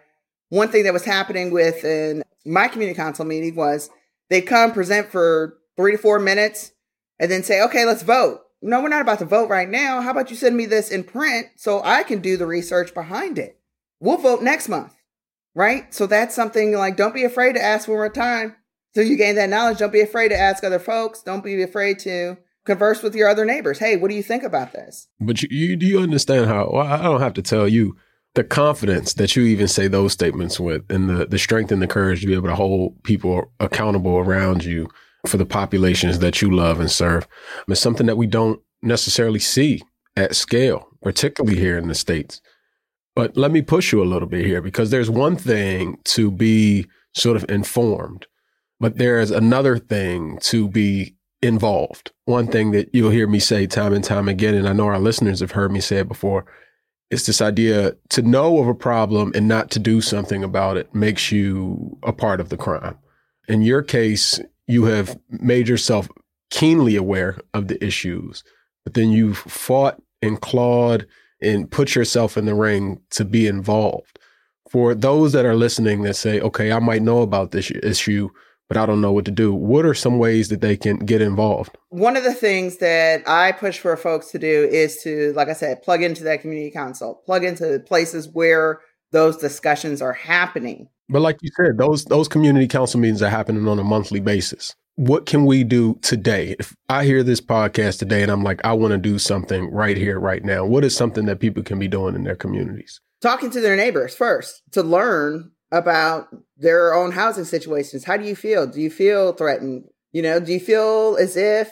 One 0.50 0.70
thing 0.70 0.84
that 0.84 0.94
was 0.94 1.06
happening 1.06 1.52
within 1.52 2.24
my 2.46 2.68
community 2.68 2.96
council 2.96 3.26
meeting 3.26 3.56
was 3.56 3.90
they 4.30 4.42
come 4.42 4.72
present 4.72 5.12
for 5.12 5.58
three 5.76 5.92
to 5.92 5.98
four 5.98 6.20
minutes 6.20 6.72
and 7.20 7.30
then 7.30 7.44
say, 7.44 7.62
okay, 7.64 7.86
let's 7.86 8.04
vote. 8.04 8.42
No, 8.62 8.82
we're 8.82 8.90
not 8.90 9.02
about 9.02 9.20
to 9.20 9.26
vote 9.26 9.50
right 9.50 9.70
now. 9.70 10.02
How 10.02 10.12
about 10.12 10.30
you 10.30 10.36
send 10.36 10.58
me 10.58 10.66
this 10.66 10.90
in 10.90 11.04
print 11.04 11.48
so 11.58 11.82
I 11.84 12.04
can 12.04 12.22
do 12.22 12.38
the 12.38 12.48
research 12.48 12.94
behind 12.94 13.38
it? 13.38 13.60
We'll 14.00 14.18
vote 14.18 14.42
next 14.42 14.70
month. 14.70 14.94
Right. 15.54 15.94
So 15.94 16.06
that's 16.06 16.36
something 16.36 16.74
like, 16.74 16.98
don't 16.98 17.16
be 17.16 17.24
afraid 17.24 17.54
to 17.54 17.62
ask 17.62 17.88
one 17.88 17.98
more 17.98 18.10
time. 18.10 18.56
So 18.94 19.02
you 19.02 19.18
gain 19.18 19.36
that 19.36 19.50
knowledge. 19.50 19.80
Don't 19.80 19.92
be 19.92 20.02
afraid 20.02 20.30
to 20.30 20.38
ask 20.38 20.64
other 20.64 20.80
folks. 20.80 21.22
Don't 21.22 21.44
be 21.44 21.62
afraid 21.62 22.00
to 22.00 22.38
converse 22.66 23.02
with 23.02 23.16
your 23.16 23.28
other 23.28 23.46
neighbors. 23.46 23.80
Hey, 23.80 23.98
what 23.98 24.10
do 24.10 24.16
you 24.16 24.24
think 24.24 24.44
about 24.44 24.74
this? 24.74 25.08
But 25.20 25.42
you, 25.42 25.50
you 25.52 25.76
do 25.76 25.86
you 25.86 26.00
understand 26.00 26.48
how? 26.48 26.70
Well, 26.72 26.86
I 26.86 27.02
don't 27.02 27.22
have 27.22 27.34
to 27.34 27.42
tell 27.42 27.68
you 27.68 27.96
the 28.38 28.44
confidence 28.44 29.16
that 29.16 29.36
you 29.36 29.42
even 29.46 29.68
say 29.68 29.88
those 29.88 30.14
statements 30.14 30.60
with 30.60 30.84
and 30.92 31.10
the, 31.10 31.26
the 31.26 31.40
strength 31.40 31.72
and 31.72 31.82
the 31.82 31.88
courage 31.88 32.22
to 32.22 32.28
be 32.28 32.36
able 32.36 32.48
to 32.48 32.54
hold 32.54 33.02
people 33.02 33.52
accountable 33.60 34.16
around 34.18 34.64
you 34.64 34.88
for 35.26 35.38
the 35.38 35.46
populations 35.46 36.20
that 36.20 36.40
you 36.40 36.52
love 36.56 36.80
and 36.80 36.92
serve 36.92 37.28
is 37.68 37.80
something 37.80 38.06
that 38.06 38.16
we 38.16 38.28
don't 38.28 38.62
necessarily 38.84 39.40
see 39.40 39.82
at 40.16 40.36
scale, 40.36 40.88
particularly 41.02 41.58
here 41.58 41.80
in 41.80 41.88
the 41.88 41.96
States. 41.96 42.40
But 43.16 43.36
let 43.36 43.50
me 43.50 43.64
push 43.64 43.92
you 43.92 44.04
a 44.04 44.06
little 44.06 44.28
bit 44.28 44.46
here 44.46 44.62
because 44.62 44.92
there's 44.92 45.10
one 45.10 45.36
thing 45.36 45.98
to 46.04 46.30
be 46.30 46.86
sort 47.16 47.38
of 47.38 47.50
informed, 47.50 48.28
but 48.80 49.00
there's 49.00 49.32
another 49.32 49.80
thing 49.80 50.38
to 50.42 50.70
be 50.70 51.16
involved. 51.42 52.12
One 52.26 52.46
thing 52.46 52.70
that 52.74 52.94
you'll 52.94 53.10
hear 53.10 53.26
me 53.26 53.40
say 53.40 53.66
time 53.66 53.94
and 53.94 54.04
time 54.04 54.28
again, 54.28 54.54
and 54.54 54.70
I 54.70 54.74
know 54.74 54.86
our 54.86 55.00
listeners 55.00 55.40
have 55.40 55.54
heard 55.54 55.72
me 55.72 55.80
say 55.80 55.98
it 55.98 56.08
before, 56.08 56.46
it's 57.10 57.26
this 57.26 57.42
idea 57.42 57.94
to 58.10 58.22
know 58.22 58.60
of 58.60 58.68
a 58.68 58.76
problem 58.76 59.32
and 59.36 59.48
not 59.48 59.72
to 59.72 59.80
do 59.80 60.02
something 60.02 60.44
about 60.44 60.78
it 60.78 60.94
makes 60.94 61.32
you 61.32 61.98
a 62.04 62.12
part 62.12 62.40
of 62.42 62.50
the 62.50 62.58
crime. 62.58 62.98
In 63.48 63.62
your 63.62 63.82
case, 63.82 64.42
you 64.68 64.86
have 64.86 65.18
made 65.30 65.68
yourself 65.68 66.10
keenly 66.50 66.96
aware 66.96 67.38
of 67.54 67.70
the 67.70 67.84
issues, 67.84 68.44
but 68.84 68.94
then 68.94 69.10
you've 69.10 69.38
fought 69.38 70.02
and 70.22 70.42
clawed 70.42 71.06
and 71.42 71.70
put 71.70 71.96
yourself 71.96 72.38
in 72.38 72.46
the 72.46 72.56
ring 72.56 73.00
to 73.12 73.24
be 73.24 73.48
involved. 73.48 74.20
For 74.70 74.94
those 74.94 75.32
that 75.32 75.46
are 75.46 75.56
listening 75.56 76.02
that 76.02 76.16
say, 76.16 76.42
okay, 76.42 76.74
I 76.74 76.80
might 76.80 77.02
know 77.02 77.22
about 77.22 77.52
this 77.52 77.72
issue, 77.84 78.30
but 78.68 78.78
I 78.78 78.86
don't 78.86 79.02
know 79.02 79.12
what 79.12 79.26
to 79.26 79.32
do. 79.32 79.54
What 79.54 79.86
are 79.86 79.94
some 79.94 80.18
ways 80.18 80.50
that 80.50 80.62
they 80.62 80.78
can 80.78 80.98
get 80.98 81.22
involved? 81.22 81.78
One 81.90 82.18
of 82.18 82.24
the 82.24 82.34
things 82.34 82.78
that 82.78 83.28
I 83.28 83.52
push 83.52 83.80
for 83.80 83.96
folks 83.96 84.32
to 84.32 84.40
do 84.40 84.68
is 84.72 85.02
to, 85.04 85.34
like 85.34 85.48
I 85.48 85.54
said, 85.54 85.82
plug 85.84 86.04
into 86.04 86.24
that 86.26 86.42
community 86.42 86.72
council, 86.72 87.22
plug 87.26 87.44
into 87.44 87.80
places 87.86 88.30
where 88.32 88.82
those 89.12 89.38
discussions 89.38 90.02
are 90.02 90.14
happening. 90.14 90.90
But 91.10 91.22
like 91.22 91.38
you 91.42 91.50
said, 91.56 91.78
those 91.78 92.06
those 92.06 92.28
community 92.28 92.68
council 92.68 93.00
meetings 93.00 93.22
are 93.22 93.30
happening 93.30 93.68
on 93.68 93.80
a 93.80 93.84
monthly 93.84 94.20
basis. 94.20 94.76
What 94.96 95.26
can 95.26 95.46
we 95.46 95.64
do 95.64 96.00
today? 96.02 96.56
If 96.60 96.76
I 96.90 97.06
hear 97.06 97.24
this 97.24 97.40
podcast 97.40 98.00
today 98.00 98.24
and 98.24 98.32
I'm 98.32 98.44
like, 98.44 98.60
I 98.66 98.74
want 98.74 98.92
to 98.92 98.98
do 98.98 99.20
something 99.20 99.72
right 99.72 99.96
here, 99.96 100.20
right 100.20 100.44
now, 100.44 100.66
what 100.66 100.84
is 100.84 100.96
something 100.96 101.26
that 101.28 101.40
people 101.40 101.62
can 101.62 101.78
be 101.78 101.88
doing 101.88 102.16
in 102.16 102.24
their 102.24 102.36
communities? 102.36 103.00
Talking 103.22 103.52
to 103.52 103.62
their 103.62 103.76
neighbors 103.76 104.16
first 104.16 104.64
to 104.72 104.82
learn 104.82 105.52
about 105.72 106.28
their 106.56 106.94
own 106.94 107.12
housing 107.12 107.46
situations. 107.46 108.06
How 108.06 108.18
do 108.18 108.26
you 108.26 108.36
feel? 108.36 108.68
Do 108.68 108.80
you 108.82 108.90
feel 108.90 109.34
threatened? 109.34 109.86
You 110.12 110.22
know, 110.22 110.40
do 110.40 110.54
you 110.54 110.60
feel 110.60 111.18
as 111.20 111.36
if 111.36 111.72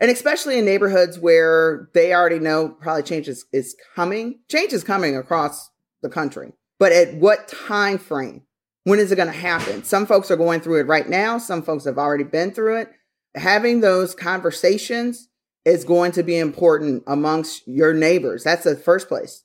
And 0.00 0.10
especially 0.10 0.58
in 0.58 0.64
neighborhoods 0.64 1.18
where 1.18 1.88
they 1.92 2.14
already 2.14 2.38
know 2.38 2.68
probably 2.68 3.02
change 3.02 3.28
is, 3.28 3.46
is 3.52 3.74
coming. 3.96 4.40
Change 4.48 4.72
is 4.72 4.84
coming 4.84 5.16
across 5.16 5.70
the 6.02 6.08
country. 6.08 6.52
But 6.78 6.92
at 6.92 7.14
what 7.14 7.48
time 7.48 7.98
frame? 7.98 8.42
When 8.84 9.00
is 9.00 9.10
it 9.10 9.16
going 9.16 9.28
to 9.28 9.34
happen? 9.34 9.82
Some 9.84 10.06
folks 10.06 10.30
are 10.30 10.36
going 10.36 10.60
through 10.60 10.80
it 10.80 10.86
right 10.86 11.08
now. 11.08 11.38
Some 11.38 11.62
folks 11.62 11.84
have 11.84 11.98
already 11.98 12.24
been 12.24 12.52
through 12.52 12.76
it. 12.76 12.90
Having 13.34 13.80
those 13.80 14.14
conversations 14.14 15.28
is 15.64 15.84
going 15.84 16.12
to 16.12 16.22
be 16.22 16.38
important 16.38 17.02
amongst 17.06 17.66
your 17.66 17.92
neighbors. 17.92 18.44
That's 18.44 18.64
the 18.64 18.76
first 18.76 19.08
place. 19.08 19.44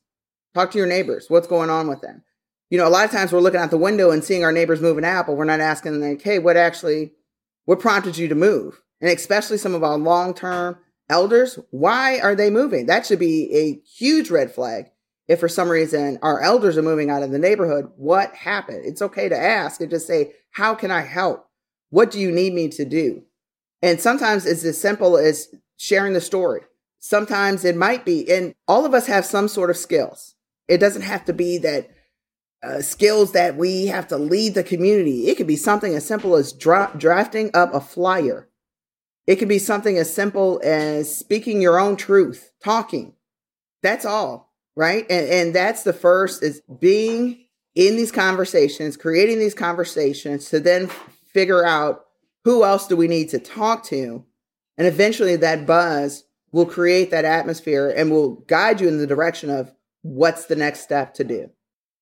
Talk 0.53 0.71
to 0.71 0.77
your 0.77 0.87
neighbors. 0.87 1.25
What's 1.29 1.47
going 1.47 1.71
on 1.71 1.87
with 1.87 2.01
them? 2.01 2.23
You 2.73 2.79
know, 2.79 2.87
a 2.87 2.89
lot 2.89 3.05
of 3.05 3.11
times 3.11 3.31
we're 3.31 3.39
looking 3.39 3.59
out 3.59 3.69
the 3.69 3.77
window 3.77 4.09
and 4.09 4.23
seeing 4.23 4.43
our 4.43 4.51
neighbors 4.51 4.81
moving 4.81 5.05
out, 5.05 5.27
but 5.27 5.35
we're 5.35 5.45
not 5.45 5.59
asking 5.59 6.01
like, 6.01 6.23
hey, 6.23 6.39
what 6.39 6.57
actually, 6.57 7.11
what 7.65 7.79
prompted 7.79 8.17
you 8.17 8.27
to 8.27 8.33
move? 8.33 8.81
And 8.99 9.11
especially 9.11 9.59
some 9.59 9.75
of 9.75 9.83
our 9.83 9.95
long 9.95 10.33
term 10.33 10.79
elders, 11.07 11.59
why 11.69 12.17
are 12.17 12.33
they 12.33 12.49
moving? 12.49 12.87
That 12.87 13.05
should 13.05 13.19
be 13.19 13.55
a 13.55 13.79
huge 13.87 14.31
red 14.31 14.51
flag. 14.51 14.85
If 15.27 15.39
for 15.39 15.47
some 15.47 15.69
reason 15.69 16.17
our 16.23 16.41
elders 16.41 16.75
are 16.75 16.81
moving 16.81 17.11
out 17.11 17.21
of 17.21 17.29
the 17.29 17.37
neighborhood, 17.37 17.91
what 17.95 18.33
happened? 18.33 18.85
It's 18.85 19.03
okay 19.03 19.29
to 19.29 19.37
ask 19.37 19.79
and 19.79 19.91
just 19.91 20.07
say, 20.07 20.31
how 20.49 20.73
can 20.73 20.89
I 20.89 21.01
help? 21.01 21.47
What 21.91 22.09
do 22.09 22.19
you 22.19 22.31
need 22.31 22.55
me 22.55 22.69
to 22.69 22.85
do? 22.85 23.21
And 23.83 24.01
sometimes 24.01 24.47
it's 24.47 24.65
as 24.65 24.81
simple 24.81 25.15
as 25.15 25.49
sharing 25.77 26.13
the 26.13 26.21
story. 26.21 26.61
Sometimes 26.97 27.65
it 27.65 27.77
might 27.77 28.03
be, 28.03 28.27
and 28.31 28.55
all 28.67 28.83
of 28.83 28.95
us 28.95 29.05
have 29.05 29.25
some 29.25 29.47
sort 29.47 29.69
of 29.69 29.77
skills. 29.77 30.33
It 30.67 30.79
doesn't 30.79 31.03
have 31.03 31.23
to 31.25 31.33
be 31.33 31.59
that 31.59 31.91
uh, 32.63 32.81
skills 32.81 33.33
that 33.33 33.55
we 33.55 33.87
have 33.87 34.07
to 34.07 34.17
lead 34.17 34.53
the 34.53 34.63
community. 34.63 35.27
It 35.27 35.35
could 35.35 35.47
be 35.47 35.55
something 35.55 35.95
as 35.95 36.05
simple 36.05 36.35
as 36.35 36.53
dra- 36.53 36.93
drafting 36.97 37.51
up 37.53 37.73
a 37.73 37.81
flyer. 37.81 38.49
It 39.27 39.37
could 39.37 39.49
be 39.49 39.59
something 39.59 39.97
as 39.97 40.13
simple 40.13 40.61
as 40.63 41.15
speaking 41.15 41.61
your 41.61 41.79
own 41.79 41.95
truth, 41.95 42.51
talking. 42.63 43.13
That's 43.81 44.05
all, 44.05 44.53
right? 44.75 45.05
And, 45.09 45.27
and 45.27 45.55
that's 45.55 45.83
the 45.83 45.93
first 45.93 46.43
is 46.43 46.61
being 46.79 47.45
in 47.75 47.95
these 47.95 48.11
conversations, 48.11 48.97
creating 48.97 49.39
these 49.39 49.53
conversations 49.53 50.49
to 50.49 50.59
then 50.59 50.87
figure 51.33 51.65
out 51.65 52.05
who 52.43 52.63
else 52.63 52.87
do 52.87 52.95
we 52.95 53.07
need 53.07 53.29
to 53.29 53.39
talk 53.39 53.83
to 53.85 54.25
and 54.77 54.87
eventually 54.87 55.35
that 55.37 55.65
buzz 55.65 56.23
will 56.51 56.65
create 56.65 57.11
that 57.11 57.25
atmosphere 57.25 57.93
and 57.95 58.11
will 58.11 58.35
guide 58.47 58.81
you 58.81 58.87
in 58.87 58.97
the 58.97 59.07
direction 59.07 59.49
of 59.49 59.73
what's 60.01 60.45
the 60.45 60.55
next 60.55 60.81
step 60.81 61.13
to 61.15 61.23
do. 61.23 61.49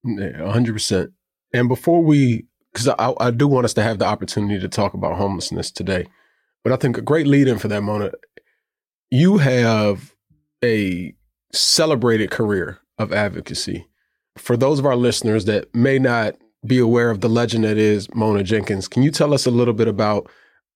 Yeah, 0.03 0.39
100%. 0.39 1.12
And 1.53 1.67
before 1.67 2.03
we, 2.03 2.46
because 2.74 2.88
I, 2.88 3.13
I 3.20 3.31
do 3.31 3.48
want 3.48 3.65
us 3.65 3.74
to 3.75 3.84
have 3.84 4.00
the 4.00 4.05
opportunity 4.05 4.60
to 4.60 4.67
talk 4.67 4.93
about 4.93 5.17
homelessness 5.17 5.72
today, 5.72 6.05
but 6.63 6.74
I 6.74 6.75
think 6.75 6.98
a 6.98 7.01
great 7.01 7.27
lead 7.27 7.48
in 7.48 7.60
for 7.60 7.67
that, 7.67 7.81
Mona, 7.81 8.12
you 9.10 9.38
have 9.38 10.15
a 10.63 11.13
celebrated 11.51 12.31
career 12.31 12.79
of 12.98 13.12
advocacy. 13.12 13.88
For 14.38 14.55
those 14.55 14.79
of 14.79 14.86
our 14.86 14.96
listeners 14.96 15.46
that 15.46 15.74
may 15.75 16.00
not 16.00 16.36
be 16.65 16.77
aware 16.77 17.10
of 17.10 17.22
the 17.22 17.29
legend 17.29 17.63
that 17.63 17.77
is 17.77 18.08
Mona 18.15 18.43
Jenkins, 18.43 18.88
can 18.88 19.03
you 19.03 19.12
tell 19.12 19.34
us 19.34 19.46
a 19.46 19.51
little 19.51 19.74
bit 19.74 19.88
about 19.88 20.29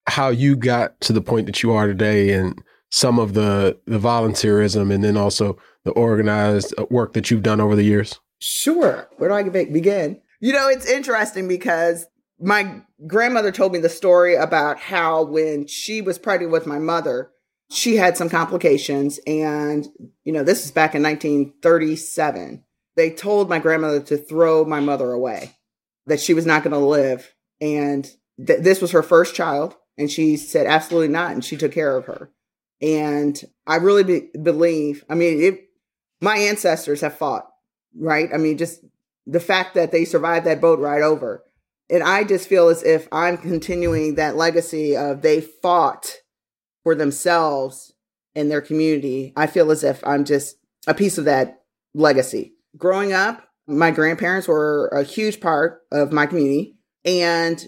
how 0.08 0.30
you 0.30 0.56
got 0.56 1.00
to 1.02 1.14
the 1.14 1.22
point 1.22 1.46
that 1.46 1.64
you 1.64 1.72
are 1.72 1.88
today 1.88 2.32
and 2.32 2.62
some 2.92 3.20
of 3.20 3.34
the 3.34 3.78
the 3.86 4.00
volunteerism 4.00 4.94
and 4.94 5.04
then 5.04 5.18
also 5.18 5.58
the 5.84 5.92
organized 5.92 6.74
uh, 6.78 6.86
work 6.90 7.14
that 7.14 7.32
you've 7.32 7.44
done 7.44 7.62
over 7.62 7.76
the 7.76 7.84
years? 7.84 8.20
Sure. 8.40 9.10
Where 9.18 9.30
do 9.30 9.36
I 9.36 9.64
begin? 9.66 10.22
You 10.40 10.54
know, 10.54 10.68
it's 10.68 10.90
interesting 10.90 11.48
because 11.48 12.06
my 12.40 12.82
grandmother 13.08 13.52
told 13.52 13.72
me 13.72 13.80
the 13.80 13.90
story 13.90 14.36
about 14.36 14.80
how 14.80 15.24
when 15.24 15.68
she 15.68 16.02
was 16.02 16.18
pregnant 16.18 16.52
with 16.52 16.68
my 16.68 16.80
mother, 16.80 17.32
she 17.72 17.96
had 17.96 18.18
some 18.18 18.30
complications. 18.30 19.20
And, 19.26 19.88
you 20.24 20.34
know, 20.34 20.44
this 20.44 20.66
is 20.66 20.72
back 20.72 20.96
in 20.96 21.04
1937. 21.04 22.64
They 22.96 23.10
told 23.10 23.50
my 23.50 23.60
grandmother 23.60 24.02
to 24.02 24.18
throw 24.18 24.66
my 24.66 24.80
mother 24.80 25.12
away, 25.12 25.56
that 26.06 26.20
she 26.20 26.34
was 26.34 26.46
not 26.46 26.64
going 26.64 26.74
to 26.74 26.80
live. 26.80 27.34
And 27.60 28.06
th- 28.46 28.62
this 28.62 28.82
was 28.82 28.92
her 28.92 29.04
first 29.04 29.36
child. 29.36 29.76
And 29.98 30.12
she 30.12 30.38
said, 30.38 30.68
absolutely 30.68 31.08
not. 31.10 31.32
And 31.32 31.44
she 31.44 31.58
took 31.58 31.72
care 31.72 31.96
of 31.96 32.06
her. 32.06 32.30
And 32.82 33.42
I 33.66 33.78
really 33.78 34.04
be- 34.04 34.30
believe, 34.42 35.04
I 35.10 35.16
mean, 35.16 35.42
it, 35.42 35.70
my 36.22 36.38
ancestors 36.38 37.02
have 37.02 37.18
fought, 37.18 37.48
right? 37.98 38.30
I 38.34 38.38
mean, 38.38 38.58
just 38.58 38.84
the 39.26 39.40
fact 39.40 39.76
that 39.76 39.92
they 39.92 40.06
survived 40.06 40.46
that 40.46 40.62
boat 40.62 40.80
ride 40.80 41.02
over. 41.02 41.44
And 41.90 42.04
I 42.04 42.24
just 42.24 42.48
feel 42.48 42.70
as 42.70 42.84
if 42.84 43.08
I'm 43.12 43.38
continuing 43.38 44.16
that 44.16 44.36
legacy 44.36 44.98
of 44.98 45.22
they 45.22 45.42
fought 45.42 46.16
for 46.84 46.96
themselves 46.96 47.94
and 48.36 48.50
their 48.50 48.62
community. 48.62 49.34
I 49.36 49.48
feel 49.48 49.72
as 49.72 49.84
if 49.84 50.06
I'm 50.06 50.26
just 50.26 50.58
a 50.88 50.94
piece 50.94 51.18
of 51.18 51.26
that 51.26 51.62
legacy. 51.94 52.54
Growing 52.78 53.14
up, 53.14 53.48
my 53.68 53.92
grandparents 53.92 54.48
were 54.48 54.88
a 54.88 55.04
huge 55.04 55.40
part 55.40 55.82
of 55.92 56.12
my 56.12 56.26
community 56.26 56.78
and 57.04 57.64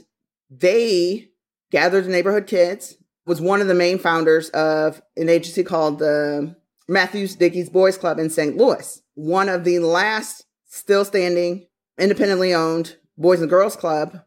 they 0.50 1.30
gathered 1.72 2.06
the 2.06 2.12
neighborhood 2.12 2.48
kids, 2.48 2.96
was 3.26 3.42
one 3.42 3.62
of 3.62 3.68
the 3.68 3.74
main 3.74 4.00
founders 4.00 4.50
of 4.50 5.02
an 5.16 5.30
agency 5.30 5.64
called 5.64 6.00
the 6.00 6.56
Matthews 6.88 7.36
Dickey's 7.36 7.70
Boys 7.70 7.98
Club 7.98 8.20
in 8.20 8.30
St. 8.30 8.56
Louis, 8.56 9.02
one 9.18 9.50
of 9.50 9.64
the 9.64 9.80
last 9.80 10.46
still 10.68 11.04
standing, 11.04 11.66
independently 11.98 12.54
owned 12.54 12.98
Boys 13.18 13.42
and 13.42 13.50
Girls 13.50 13.76
Club 13.76 14.20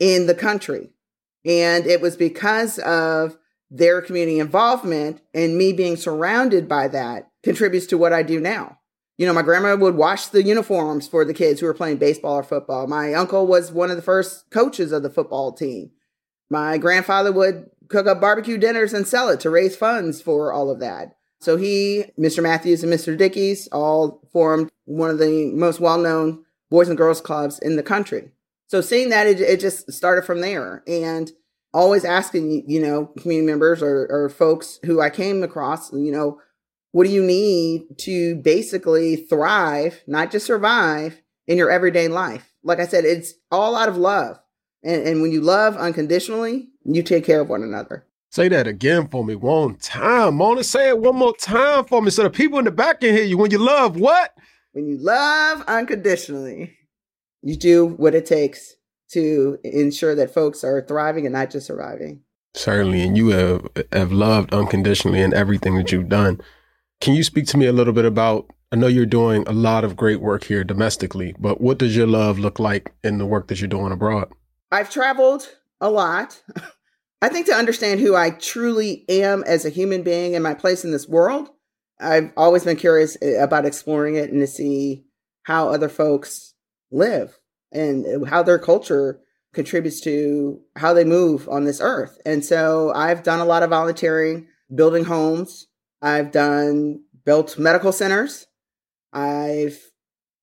in 0.00 0.26
the 0.26 0.34
country. 0.34 0.90
And 1.44 1.86
it 1.86 2.00
was 2.00 2.16
because 2.16 2.80
of 2.80 3.38
their 3.70 4.02
community 4.02 4.40
involvement 4.40 5.20
and 5.32 5.56
me 5.56 5.72
being 5.72 5.94
surrounded 5.94 6.68
by 6.68 6.88
that 6.88 7.30
contributes 7.44 7.86
to 7.86 7.98
what 7.98 8.12
I 8.12 8.24
do 8.24 8.40
now. 8.40 8.80
You 9.18 9.26
know, 9.26 9.32
my 9.32 9.42
grandma 9.42 9.76
would 9.76 9.94
wash 9.94 10.26
the 10.26 10.42
uniforms 10.42 11.06
for 11.06 11.24
the 11.24 11.32
kids 11.32 11.60
who 11.60 11.66
were 11.66 11.74
playing 11.74 11.98
baseball 11.98 12.34
or 12.34 12.42
football. 12.42 12.88
My 12.88 13.14
uncle 13.14 13.46
was 13.46 13.70
one 13.70 13.90
of 13.90 13.96
the 13.96 14.02
first 14.02 14.50
coaches 14.50 14.90
of 14.90 15.04
the 15.04 15.10
football 15.10 15.52
team. 15.52 15.92
My 16.50 16.76
grandfather 16.76 17.30
would 17.30 17.70
cook 17.88 18.08
up 18.08 18.20
barbecue 18.20 18.58
dinners 18.58 18.92
and 18.92 19.06
sell 19.06 19.28
it 19.28 19.38
to 19.40 19.50
raise 19.50 19.76
funds 19.76 20.20
for 20.20 20.52
all 20.52 20.70
of 20.70 20.80
that. 20.80 21.14
So 21.40 21.56
he, 21.56 22.06
Mr. 22.18 22.42
Matthews, 22.42 22.82
and 22.82 22.92
Mr. 22.92 23.16
Dickies 23.16 23.68
all 23.68 24.22
formed 24.32 24.70
one 24.84 25.10
of 25.10 25.18
the 25.18 25.50
most 25.52 25.80
well 25.80 25.98
known 25.98 26.44
boys 26.70 26.88
and 26.88 26.98
girls 26.98 27.20
clubs 27.20 27.58
in 27.58 27.76
the 27.76 27.82
country. 27.82 28.30
So 28.66 28.80
seeing 28.80 29.10
that, 29.10 29.26
it, 29.26 29.40
it 29.40 29.60
just 29.60 29.92
started 29.92 30.24
from 30.24 30.40
there. 30.40 30.82
And 30.86 31.30
always 31.74 32.04
asking, 32.04 32.68
you 32.68 32.80
know, 32.80 33.06
community 33.18 33.46
members 33.46 33.82
or, 33.82 34.06
or 34.08 34.28
folks 34.30 34.78
who 34.84 35.00
I 35.00 35.10
came 35.10 35.42
across, 35.42 35.92
you 35.92 36.12
know, 36.12 36.40
what 36.92 37.04
do 37.04 37.12
you 37.12 37.22
need 37.22 37.98
to 37.98 38.36
basically 38.36 39.16
thrive, 39.16 40.02
not 40.06 40.30
just 40.30 40.46
survive 40.46 41.20
in 41.48 41.58
your 41.58 41.70
everyday 41.70 42.06
life? 42.06 42.54
Like 42.62 42.78
I 42.78 42.86
said, 42.86 43.04
it's 43.04 43.34
all 43.50 43.76
out 43.76 43.88
of 43.88 43.96
love. 43.96 44.38
And, 44.84 45.02
and 45.06 45.20
when 45.20 45.32
you 45.32 45.40
love 45.40 45.76
unconditionally, 45.76 46.68
you 46.84 47.02
take 47.02 47.24
care 47.24 47.40
of 47.40 47.48
one 47.48 47.62
another. 47.62 48.06
Say 48.34 48.48
that 48.48 48.66
again 48.66 49.06
for 49.06 49.24
me 49.24 49.36
one 49.36 49.76
time. 49.76 50.34
Mona, 50.34 50.64
say 50.64 50.88
it 50.88 50.98
one 50.98 51.14
more 51.14 51.36
time 51.36 51.84
for 51.84 52.02
me 52.02 52.10
so 52.10 52.24
the 52.24 52.30
people 52.30 52.58
in 52.58 52.64
the 52.64 52.72
back 52.72 53.00
can 53.00 53.14
hear 53.14 53.22
you. 53.22 53.38
When 53.38 53.52
you 53.52 53.58
love 53.58 53.94
what? 53.94 54.34
When 54.72 54.88
you 54.88 54.96
love 54.96 55.62
unconditionally, 55.68 56.76
you 57.42 57.54
do 57.54 57.86
what 57.86 58.12
it 58.12 58.26
takes 58.26 58.74
to 59.10 59.58
ensure 59.62 60.16
that 60.16 60.34
folks 60.34 60.64
are 60.64 60.82
thriving 60.82 61.26
and 61.26 61.32
not 61.32 61.52
just 61.52 61.68
surviving. 61.68 62.22
Certainly. 62.54 63.02
And 63.02 63.16
you 63.16 63.28
have, 63.28 63.68
have 63.92 64.10
loved 64.10 64.52
unconditionally 64.52 65.20
in 65.20 65.32
everything 65.32 65.76
that 65.76 65.92
you've 65.92 66.08
done. 66.08 66.40
Can 67.00 67.14
you 67.14 67.22
speak 67.22 67.46
to 67.46 67.56
me 67.56 67.66
a 67.66 67.72
little 67.72 67.92
bit 67.92 68.04
about? 68.04 68.50
I 68.72 68.74
know 68.74 68.88
you're 68.88 69.06
doing 69.06 69.44
a 69.46 69.52
lot 69.52 69.84
of 69.84 69.94
great 69.94 70.20
work 70.20 70.42
here 70.42 70.64
domestically, 70.64 71.36
but 71.38 71.60
what 71.60 71.78
does 71.78 71.96
your 71.96 72.08
love 72.08 72.40
look 72.40 72.58
like 72.58 72.92
in 73.04 73.18
the 73.18 73.26
work 73.26 73.46
that 73.46 73.60
you're 73.60 73.68
doing 73.68 73.92
abroad? 73.92 74.32
I've 74.72 74.90
traveled 74.90 75.48
a 75.80 75.88
lot. 75.88 76.42
I 77.24 77.30
think 77.30 77.46
to 77.46 77.54
understand 77.54 78.00
who 78.00 78.14
I 78.14 78.28
truly 78.28 79.06
am 79.08 79.44
as 79.44 79.64
a 79.64 79.70
human 79.70 80.02
being 80.02 80.34
and 80.34 80.42
my 80.42 80.52
place 80.52 80.84
in 80.84 80.90
this 80.90 81.08
world, 81.08 81.48
I've 81.98 82.30
always 82.36 82.64
been 82.64 82.76
curious 82.76 83.16
eh, 83.22 83.42
about 83.42 83.64
exploring 83.64 84.16
it 84.16 84.30
and 84.30 84.42
to 84.42 84.46
see 84.46 85.06
how 85.44 85.70
other 85.70 85.88
folks 85.88 86.52
live 86.90 87.38
and 87.72 88.28
how 88.28 88.42
their 88.42 88.58
culture 88.58 89.20
contributes 89.54 90.02
to 90.02 90.60
how 90.76 90.92
they 90.92 91.04
move 91.04 91.48
on 91.48 91.64
this 91.64 91.80
earth. 91.80 92.18
And 92.26 92.44
so 92.44 92.92
I've 92.94 93.22
done 93.22 93.40
a 93.40 93.46
lot 93.46 93.62
of 93.62 93.70
volunteering, 93.70 94.48
building 94.74 95.04
homes. 95.04 95.66
I've 96.02 96.30
done 96.30 97.04
built 97.24 97.58
medical 97.58 97.92
centers. 97.92 98.48
I've 99.14 99.78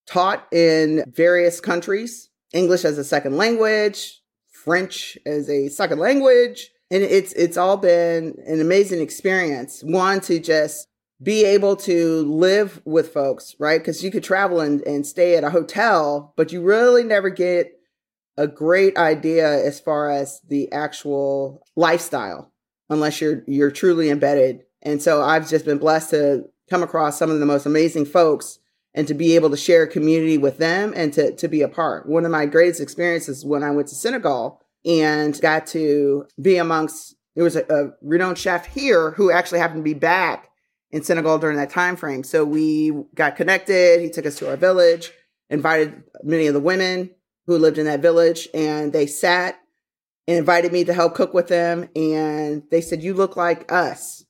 taught 0.07 0.47
in 0.51 1.03
various 1.07 1.61
countries, 1.61 2.31
English 2.53 2.85
as 2.85 2.97
a 2.97 3.03
second 3.03 3.37
language, 3.37 4.20
French 4.63 5.17
as 5.25 5.49
a 5.49 5.69
second 5.69 5.99
language. 5.99 6.71
And 6.89 7.03
it's 7.03 7.33
it's 7.33 7.57
all 7.57 7.77
been 7.77 8.35
an 8.45 8.59
amazing 8.59 9.01
experience. 9.01 9.81
One 9.81 10.19
to 10.21 10.39
just 10.39 10.87
be 11.21 11.45
able 11.45 11.75
to 11.75 12.23
live 12.23 12.81
with 12.83 13.13
folks, 13.13 13.55
right? 13.59 13.79
Because 13.79 14.03
you 14.03 14.11
could 14.11 14.23
travel 14.23 14.59
and, 14.59 14.81
and 14.81 15.05
stay 15.05 15.37
at 15.37 15.43
a 15.43 15.51
hotel, 15.51 16.33
but 16.35 16.51
you 16.51 16.61
really 16.61 17.03
never 17.03 17.29
get 17.29 17.71
a 18.37 18.47
great 18.47 18.97
idea 18.97 19.47
as 19.65 19.79
far 19.79 20.09
as 20.09 20.41
the 20.47 20.71
actual 20.71 21.63
lifestyle 21.75 22.51
unless 22.89 23.21
you're 23.21 23.43
you're 23.47 23.71
truly 23.71 24.09
embedded 24.09 24.63
And 24.81 25.01
so 25.01 25.21
I've 25.21 25.49
just 25.49 25.65
been 25.65 25.77
blessed 25.77 26.09
to 26.11 26.49
come 26.69 26.83
across 26.83 27.19
some 27.19 27.29
of 27.29 27.39
the 27.39 27.45
most 27.45 27.65
amazing 27.65 28.05
folks 28.05 28.59
and 28.93 29.07
to 29.07 29.13
be 29.13 29.35
able 29.35 29.49
to 29.49 29.57
share 29.57 29.87
community 29.87 30.37
with 30.37 30.57
them 30.57 30.93
and 30.95 31.13
to, 31.13 31.35
to 31.35 31.47
be 31.47 31.61
a 31.61 31.67
part. 31.67 32.07
One 32.07 32.25
of 32.25 32.31
my 32.31 32.45
greatest 32.45 32.81
experiences 32.81 33.45
when 33.45 33.63
I 33.63 33.71
went 33.71 33.87
to 33.89 33.95
Senegal 33.95 34.61
and 34.85 35.39
got 35.41 35.67
to 35.67 36.25
be 36.41 36.57
amongst 36.57 37.15
there 37.35 37.43
was 37.43 37.55
a, 37.55 37.63
a 37.69 37.93
renowned 38.01 38.37
chef 38.37 38.65
here 38.65 39.11
who 39.11 39.31
actually 39.31 39.59
happened 39.59 39.79
to 39.79 39.83
be 39.83 39.93
back 39.93 40.49
in 40.91 41.03
Senegal 41.03 41.37
during 41.37 41.57
that 41.57 41.69
time 41.69 41.95
frame. 41.95 42.23
So 42.23 42.43
we 42.43 42.91
got 43.15 43.35
connected. 43.35 44.01
He 44.01 44.09
took 44.09 44.25
us 44.25 44.35
to 44.39 44.49
our 44.49 44.57
village, 44.57 45.11
invited 45.49 46.03
many 46.23 46.47
of 46.47 46.53
the 46.53 46.59
women 46.59 47.11
who 47.47 47.57
lived 47.57 47.77
in 47.77 47.85
that 47.85 48.01
village, 48.01 48.47
and 48.53 48.91
they 48.91 49.07
sat 49.07 49.59
and 50.27 50.37
invited 50.37 50.71
me 50.71 50.83
to 50.83 50.93
help 50.93 51.15
cook 51.15 51.33
with 51.33 51.47
them. 51.47 51.89
And 51.95 52.63
they 52.69 52.81
said, 52.81 53.01
You 53.01 53.13
look 53.13 53.37
like 53.37 53.71
us, 53.71 54.25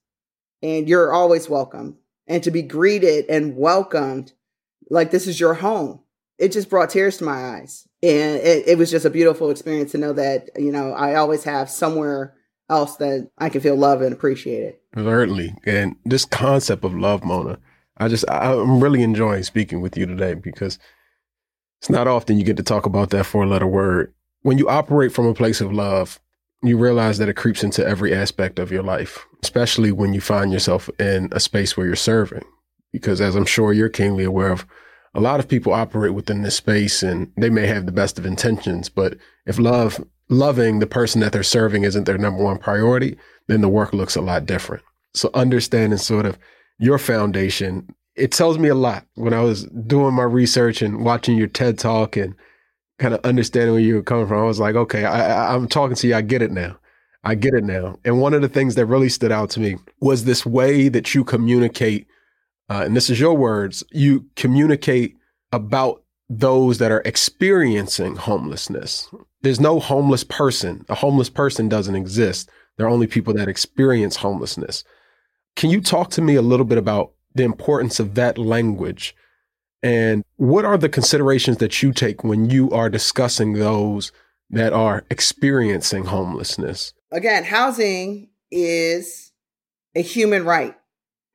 and 0.62 0.88
you're 0.88 1.14
always 1.14 1.50
welcome. 1.50 1.98
And 2.28 2.44
to 2.44 2.52
be 2.52 2.62
greeted 2.62 3.26
and 3.30 3.58
welcomed 3.58 4.34
like 4.92 5.10
this 5.10 5.26
is 5.26 5.40
your 5.40 5.56
home. 5.56 6.02
It 6.38 6.52
just 6.52 6.70
brought 6.70 6.90
tears 6.90 7.18
to 7.18 7.24
my 7.24 7.58
eyes. 7.58 7.88
And 8.04 8.38
it, 8.38 8.68
it 8.68 8.78
was 8.78 8.92
just 8.92 9.06
a 9.06 9.10
beautiful 9.10 9.50
experience 9.50 9.92
to 9.92 9.98
know 9.98 10.14
that, 10.14 10.50
you 10.56 10.72
know, 10.72 10.92
I 10.92 11.16
always 11.16 11.44
have 11.46 11.70
somewhere 11.70 12.36
else 12.70 12.98
that 12.98 13.30
I 13.38 13.50
can 13.50 13.62
feel 13.62 13.76
love 13.76 14.02
and 14.02 14.14
appreciate 14.14 14.64
it. 14.64 14.82
Certainly. 14.96 15.56
And 15.66 15.96
this 16.04 16.26
concept 16.26 16.84
of 16.84 16.94
love, 16.94 17.24
Mona, 17.24 17.60
I 17.98 18.08
just, 18.08 18.26
I'm 18.30 18.82
really 18.82 19.02
enjoying 19.04 19.44
speaking 19.44 19.82
with 19.82 19.98
you 19.98 20.06
today 20.06 20.34
because 20.34 20.78
it's 21.80 21.90
not 21.90 22.08
often 22.08 22.38
you 22.38 22.44
get 22.44 22.58
to 22.58 22.64
talk 22.64 22.86
about 22.86 23.12
that 23.12 23.26
four 23.26 23.48
letter 23.48 23.68
word. 23.68 24.14
When 24.42 24.58
you 24.58 24.68
operate 24.68 25.14
from 25.14 25.28
a 25.28 25.34
place 25.34 25.62
of 25.62 25.72
love, 25.72 26.20
you 26.64 26.78
realize 26.78 27.18
that 27.20 27.30
it 27.30 27.36
creeps 27.36 27.64
into 27.64 27.86
every 27.86 28.14
aspect 28.14 28.60
of 28.60 28.72
your 28.72 28.84
life, 28.84 29.26
especially 29.42 29.92
when 29.92 30.14
you 30.14 30.22
find 30.22 30.52
yourself 30.52 30.90
in 31.00 31.30
a 31.32 31.40
space 31.40 31.78
where 31.78 31.86
you're 31.86 31.96
serving. 31.96 32.44
Because 32.92 33.22
as 33.22 33.36
I'm 33.36 33.46
sure 33.46 33.74
you're 33.74 33.90
keenly 33.90 34.24
aware 34.24 34.52
of, 34.52 34.66
a 35.14 35.20
lot 35.20 35.40
of 35.40 35.48
people 35.48 35.74
operate 35.74 36.14
within 36.14 36.42
this 36.42 36.56
space 36.56 37.04
and 37.04 37.32
they 37.38 37.50
may 37.50 37.68
have 37.68 37.86
the 37.86 37.92
best 37.92 38.18
of 38.18 38.26
intentions, 38.26 38.90
but 38.90 39.18
if 39.46 39.60
love, 39.60 40.04
loving 40.30 40.80
the 40.80 40.88
person 40.88 41.22
that 41.22 41.34
they're 41.34 41.44
serving 41.44 41.84
isn't 41.84 42.06
their 42.06 42.18
number 42.18 42.44
one 42.44 42.58
priority, 42.58 43.18
then 43.48 43.62
the 43.62 43.70
work 43.70 43.94
looks 43.94 44.16
a 44.16 44.22
lot 44.22 44.46
different. 44.46 44.84
So 45.14 45.30
understanding 45.34 45.98
sort 45.98 46.26
of 46.26 46.38
your 46.80 46.98
foundation, 46.98 47.94
it 48.16 48.32
tells 48.32 48.58
me 48.58 48.70
a 48.70 48.76
lot 48.76 49.06
when 49.16 49.34
I 49.34 49.42
was 49.42 49.66
doing 49.66 50.14
my 50.14 50.24
research 50.24 50.82
and 50.82 51.04
watching 51.04 51.38
your 51.38 51.48
TED 51.48 51.78
talk 51.78 52.16
and 52.16 52.34
kind 53.00 53.14
of 53.14 53.20
understanding 53.26 53.74
where 53.74 53.82
you 53.82 53.96
were 53.96 54.04
coming 54.04 54.28
from. 54.28 54.40
I 54.40 54.46
was 54.46 54.60
like, 54.60 54.76
okay, 54.76 55.04
I, 55.04 55.54
I'm 55.54 55.68
talking 55.68 55.96
to 55.96 56.08
you. 56.08 56.16
I 56.16 56.22
get 56.22 56.42
it 56.42 56.52
now. 56.52 56.78
I 57.24 57.36
get 57.36 57.54
it 57.54 57.64
now. 57.64 58.00
And 58.06 58.22
one 58.22 58.34
of 58.34 58.42
the 58.42 58.50
things 58.50 58.76
that 58.76 58.86
really 58.86 59.10
stood 59.10 59.32
out 59.32 59.50
to 59.52 59.60
me 59.60 59.78
was 60.00 60.24
this 60.24 60.46
way 60.46 60.88
that 60.88 61.14
you 61.14 61.24
communicate 61.24 62.08
uh, 62.70 62.84
and 62.86 62.96
this 62.96 63.10
is 63.10 63.20
your 63.20 63.36
words, 63.36 63.84
you 63.92 64.26
communicate 64.36 65.18
about 65.52 66.04
those 66.30 66.78
that 66.78 66.92
are 66.92 67.02
experiencing 67.04 68.16
homelessness. 68.16 69.10
There's 69.42 69.60
no 69.60 69.80
homeless 69.80 70.24
person. 70.24 70.86
A 70.88 70.96
homeless 70.96 71.30
person 71.30 71.68
doesn't 71.68 71.96
exist. 71.96 72.50
There 72.78 72.86
are 72.86 72.90
only 72.90 73.08
people 73.08 73.34
that 73.34 73.50
experience 73.50 74.16
homelessness. 74.18 74.84
Can 75.56 75.70
you 75.70 75.82
talk 75.82 76.10
to 76.12 76.22
me 76.22 76.36
a 76.36 76.42
little 76.42 76.66
bit 76.66 76.78
about 76.78 77.12
the 77.36 77.44
importance 77.44 78.00
of 78.00 78.16
that 78.16 78.38
language? 78.38 79.16
And 79.84 80.24
what 80.38 80.64
are 80.64 80.78
the 80.78 80.90
considerations 80.90 81.58
that 81.58 81.84
you 81.84 81.92
take 81.92 82.24
when 82.24 82.50
you 82.50 82.72
are 82.72 82.90
discussing 82.90 83.54
those 83.54 84.12
that 84.52 84.74
are 84.74 85.04
experiencing 85.10 86.06
homelessness? 86.06 86.94
Again, 87.12 87.44
housing 87.44 88.30
is 88.52 89.32
a 89.96 90.02
human 90.02 90.46
right. 90.46 90.76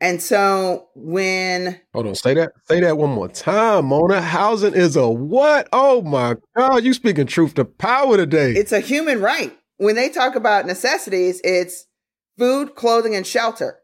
And 0.00 0.22
so 0.22 0.88
when 0.94 1.80
Hold 1.94 2.08
on, 2.08 2.14
say 2.14 2.34
that 2.34 2.52
say 2.64 2.80
that 2.80 2.98
one 2.98 3.10
more 3.10 3.28
time, 3.28 3.86
Mona. 3.86 4.20
Housing 4.20 4.74
is 4.74 4.96
a 4.96 5.08
what? 5.08 5.68
Oh 5.72 6.02
my 6.02 6.36
God, 6.54 6.84
you 6.84 6.92
speaking 6.92 7.26
truth 7.26 7.54
to 7.54 7.64
power 7.64 8.16
today. 8.16 8.52
It's 8.52 8.72
a 8.72 8.80
human 8.80 9.20
right. 9.20 9.56
When 9.78 9.94
they 9.94 10.08
talk 10.10 10.34
about 10.34 10.66
necessities, 10.66 11.40
it's 11.44 11.86
food, 12.38 12.74
clothing, 12.74 13.14
and 13.14 13.26
shelter. 13.26 13.78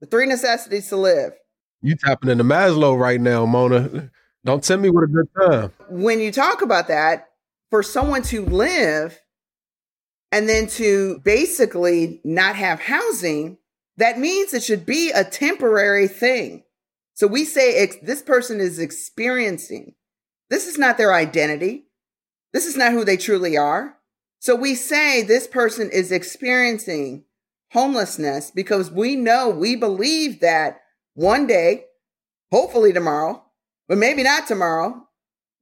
The 0.00 0.06
three 0.06 0.26
necessities 0.26 0.88
to 0.88 0.96
live. 0.96 1.32
You 1.80 1.96
tapping 1.96 2.30
into 2.30 2.44
Maslow 2.44 2.98
right 2.98 3.20
now, 3.20 3.46
Mona. 3.46 4.10
Don't 4.44 4.62
tell 4.62 4.78
me 4.78 4.90
what 4.90 5.04
a 5.04 5.06
good 5.06 5.28
time. 5.40 5.72
When 5.90 6.20
you 6.20 6.32
talk 6.32 6.62
about 6.62 6.88
that, 6.88 7.26
for 7.70 7.82
someone 7.82 8.22
to 8.22 8.44
live 8.44 9.20
and 10.32 10.48
then 10.48 10.66
to 10.66 11.20
basically 11.24 12.20
not 12.24 12.56
have 12.56 12.80
housing, 12.80 13.58
that 13.96 14.18
means 14.18 14.52
it 14.52 14.62
should 14.62 14.86
be 14.86 15.10
a 15.10 15.24
temporary 15.24 16.08
thing. 16.08 16.64
So 17.14 17.26
we 17.26 17.44
say 17.44 17.76
ex- 17.76 17.96
this 18.02 18.22
person 18.22 18.60
is 18.60 18.78
experiencing. 18.78 19.94
This 20.50 20.66
is 20.66 20.78
not 20.78 20.98
their 20.98 21.14
identity. 21.14 21.86
This 22.52 22.66
is 22.66 22.76
not 22.76 22.92
who 22.92 23.04
they 23.04 23.16
truly 23.16 23.56
are. 23.56 23.96
So 24.38 24.54
we 24.54 24.74
say 24.74 25.22
this 25.22 25.46
person 25.46 25.90
is 25.90 26.12
experiencing 26.12 27.24
homelessness 27.72 28.50
because 28.50 28.90
we 28.90 29.16
know, 29.16 29.48
we 29.48 29.76
believe 29.76 30.40
that 30.40 30.80
one 31.14 31.46
day, 31.46 31.86
hopefully 32.52 32.92
tomorrow, 32.92 33.42
but 33.88 33.98
maybe 33.98 34.22
not 34.22 34.46
tomorrow, 34.46 35.08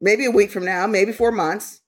maybe 0.00 0.24
a 0.26 0.30
week 0.30 0.50
from 0.50 0.64
now, 0.64 0.86
maybe 0.86 1.12
four 1.12 1.32
months, 1.32 1.80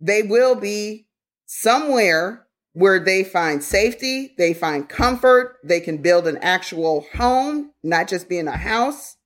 they 0.00 0.22
will 0.22 0.54
be 0.54 1.08
somewhere 1.46 2.46
where 2.72 3.00
they 3.00 3.24
find 3.24 3.62
safety, 3.62 4.34
they 4.38 4.54
find 4.54 4.88
comfort, 4.88 5.56
they 5.64 5.80
can 5.80 5.98
build 5.98 6.26
an 6.26 6.38
actual 6.38 7.06
home, 7.14 7.72
not 7.82 8.08
just 8.08 8.28
be 8.28 8.38
in 8.38 8.48
a 8.48 8.56
house. 8.56 9.16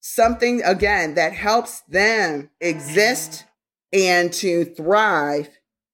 Something, 0.00 0.62
again, 0.62 1.14
that 1.14 1.32
helps 1.32 1.80
them 1.82 2.50
exist 2.60 3.44
and 3.92 4.32
to 4.34 4.64
thrive 4.64 5.48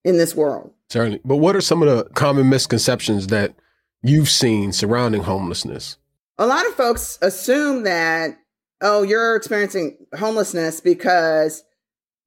in 0.04 0.16
this 0.16 0.34
world. 0.34 0.72
Certainly. 0.88 1.20
But 1.24 1.36
what 1.36 1.56
are 1.56 1.60
some 1.60 1.82
of 1.82 1.88
the 1.88 2.04
common 2.14 2.48
misconceptions 2.48 3.28
that 3.28 3.54
you've 4.02 4.30
seen 4.30 4.72
surrounding 4.72 5.22
homelessness? 5.22 5.96
A 6.38 6.46
lot 6.46 6.66
of 6.66 6.74
folks 6.74 7.18
assume 7.22 7.84
that, 7.84 8.38
oh, 8.80 9.02
you're 9.02 9.34
experiencing 9.34 9.96
homelessness 10.16 10.80
because 10.80 11.64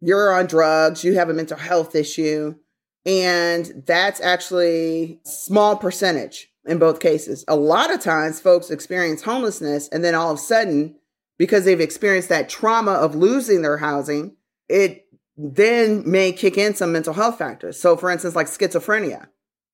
you're 0.01 0.33
on 0.33 0.47
drugs, 0.47 1.03
you 1.03 1.13
have 1.15 1.29
a 1.29 1.33
mental 1.33 1.57
health 1.57 1.95
issue 1.95 2.55
and 3.05 3.83
that's 3.85 4.21
actually 4.21 5.19
small 5.23 5.75
percentage 5.77 6.49
in 6.65 6.79
both 6.79 6.99
cases. 6.99 7.45
A 7.47 7.55
lot 7.55 7.93
of 7.93 8.01
times 8.01 8.39
folks 8.39 8.69
experience 8.69 9.21
homelessness 9.21 9.87
and 9.89 10.03
then 10.03 10.15
all 10.15 10.31
of 10.31 10.37
a 10.37 10.41
sudden, 10.41 10.95
because 11.37 11.65
they've 11.65 11.79
experienced 11.79 12.29
that 12.29 12.49
trauma 12.49 12.91
of 12.91 13.15
losing 13.15 13.61
their 13.61 13.77
housing, 13.77 14.35
it 14.67 15.05
then 15.37 16.03
may 16.05 16.33
kick 16.33 16.57
in 16.57 16.75
some 16.75 16.91
mental 16.91 17.13
health 17.13 17.37
factors. 17.37 17.79
So 17.79 17.95
for 17.95 18.11
instance, 18.11 18.35
like 18.35 18.47
schizophrenia. 18.47 19.27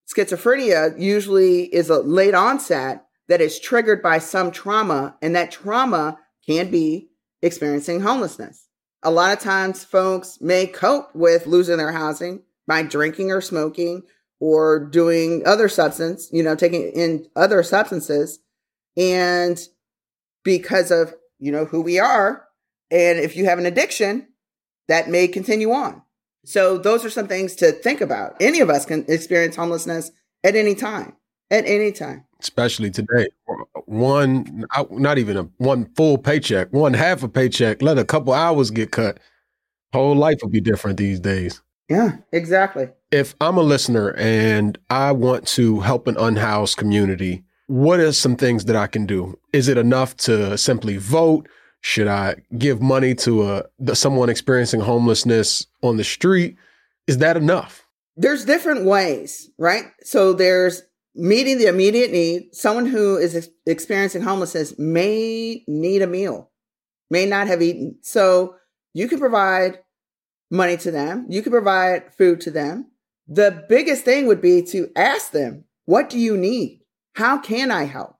Schizophrenia 0.08 1.00
usually 1.00 1.64
is 1.74 1.90
a 1.90 2.00
late 2.00 2.36
onset 2.36 3.06
that 3.28 3.42
is 3.42 3.60
triggered 3.60 4.04
by 4.04 4.20
some 4.20 4.52
trauma, 4.52 5.18
and 5.24 5.36
that 5.36 5.50
trauma 5.50 6.20
can 6.46 6.70
be 6.70 7.10
experiencing 7.42 8.02
homelessness. 8.02 8.68
A 9.02 9.10
lot 9.10 9.34
of 9.34 9.40
times 9.40 9.84
folks 9.84 10.40
may 10.40 10.68
cope 10.68 11.14
with 11.16 11.48
losing 11.48 11.78
their 11.78 11.92
housing 11.92 12.44
by 12.68 12.84
drinking 12.84 13.32
or 13.32 13.42
smoking 13.42 14.04
or 14.40 14.86
doing 14.86 15.44
other 15.46 15.70
substance, 15.70 16.30
you 16.32 16.44
know, 16.44 16.56
taking 16.56 16.92
in 16.92 17.28
other 17.36 17.64
substances. 17.64 18.40
And 18.98 19.60
because 20.44 20.92
of, 20.92 21.14
you 21.40 21.52
know, 21.52 21.66
who 21.66 21.82
we 21.82 22.00
are, 22.00 22.46
and 22.92 23.20
if 23.20 23.36
you 23.36 23.46
have 23.46 23.60
an 23.60 23.66
addiction, 23.66 24.28
that 24.88 25.10
may 25.10 25.28
continue 25.28 25.72
on. 25.72 26.02
So 26.46 26.78
those 26.78 27.04
are 27.04 27.10
some 27.10 27.28
things 27.28 27.56
to 27.56 27.72
think 27.72 28.02
about. 28.02 28.36
Any 28.40 28.60
of 28.60 28.70
us 28.70 28.86
can 28.86 29.04
experience 29.08 29.56
homelessness 29.56 30.12
at 30.44 30.56
any 30.56 30.76
time, 30.76 31.16
at 31.50 31.66
any 31.66 31.92
time. 31.92 32.26
Especially 32.40 32.92
today. 32.92 33.28
One, 33.86 34.66
not 34.92 35.18
even 35.18 35.38
a 35.38 35.44
one 35.58 35.86
full 35.96 36.18
paycheck, 36.18 36.72
one 36.72 36.94
half 36.94 37.24
a 37.24 37.28
paycheck, 37.28 37.82
let 37.82 37.98
a 37.98 38.06
couple 38.06 38.34
hours 38.34 38.70
get 38.70 38.92
cut. 38.92 39.20
Whole 39.92 40.16
life 40.16 40.38
will 40.42 40.50
be 40.50 40.62
different 40.62 40.98
these 40.98 41.20
days. 41.20 41.62
Yeah, 41.90 42.18
exactly. 42.32 42.90
If 43.12 43.36
I'm 43.40 43.58
a 43.58 43.62
listener 43.62 44.16
and 44.18 44.78
I 44.90 45.12
want 45.12 45.48
to 45.50 45.82
help 45.82 46.08
an 46.08 46.18
unhoused 46.18 46.78
community, 46.78 47.44
what 47.68 48.00
are 48.00 48.12
some 48.12 48.36
things 48.36 48.66
that 48.66 48.76
I 48.76 48.88
can 48.88 49.06
do? 49.06 49.38
Is 49.54 49.68
it 49.68 49.78
enough 49.78 50.16
to 50.18 50.58
simply 50.58 50.98
vote? 50.98 51.48
Should 51.82 52.08
I 52.08 52.36
give 52.58 52.82
money 52.82 53.14
to 53.16 53.44
uh, 53.44 53.64
a 53.88 53.96
someone 53.96 54.30
experiencing 54.30 54.80
homelessness 54.80 55.68
on 55.84 55.98
the 55.98 56.04
street? 56.04 56.58
Is 57.08 57.20
that 57.20 57.38
enough? 57.38 57.86
There's 58.18 58.46
different 58.46 58.86
ways, 58.86 59.50
right? 59.60 59.86
So 60.02 60.34
there's 60.34 60.82
meeting 61.14 61.58
the 61.58 61.68
immediate 61.68 62.12
need. 62.12 62.54
Someone 62.54 62.88
who 62.88 63.18
is 63.18 63.36
ex- 63.36 63.50
experiencing 63.66 64.24
homelessness 64.24 64.78
may 64.80 65.64
need 65.68 66.02
a 66.02 66.08
meal, 66.08 66.52
may 67.12 67.26
not 67.26 67.48
have 67.48 67.62
eaten. 67.62 67.98
So 68.02 68.56
you 68.94 69.08
can 69.08 69.20
provide 69.20 69.80
money 70.50 70.78
to 70.78 70.92
them. 70.92 71.26
You 71.30 71.42
can 71.42 71.52
provide 71.52 72.14
food 72.16 72.42
to 72.42 72.52
them. 72.52 72.92
The 73.28 73.66
biggest 73.68 74.04
thing 74.06 74.28
would 74.28 74.42
be 74.42 74.62
to 74.64 74.90
ask 74.96 75.32
them, 75.32 75.66
what 75.86 76.10
do 76.10 76.20
you 76.20 76.38
need? 76.38 76.82
How 77.14 77.38
can 77.38 77.72
I 77.72 77.84
help? 77.84 78.18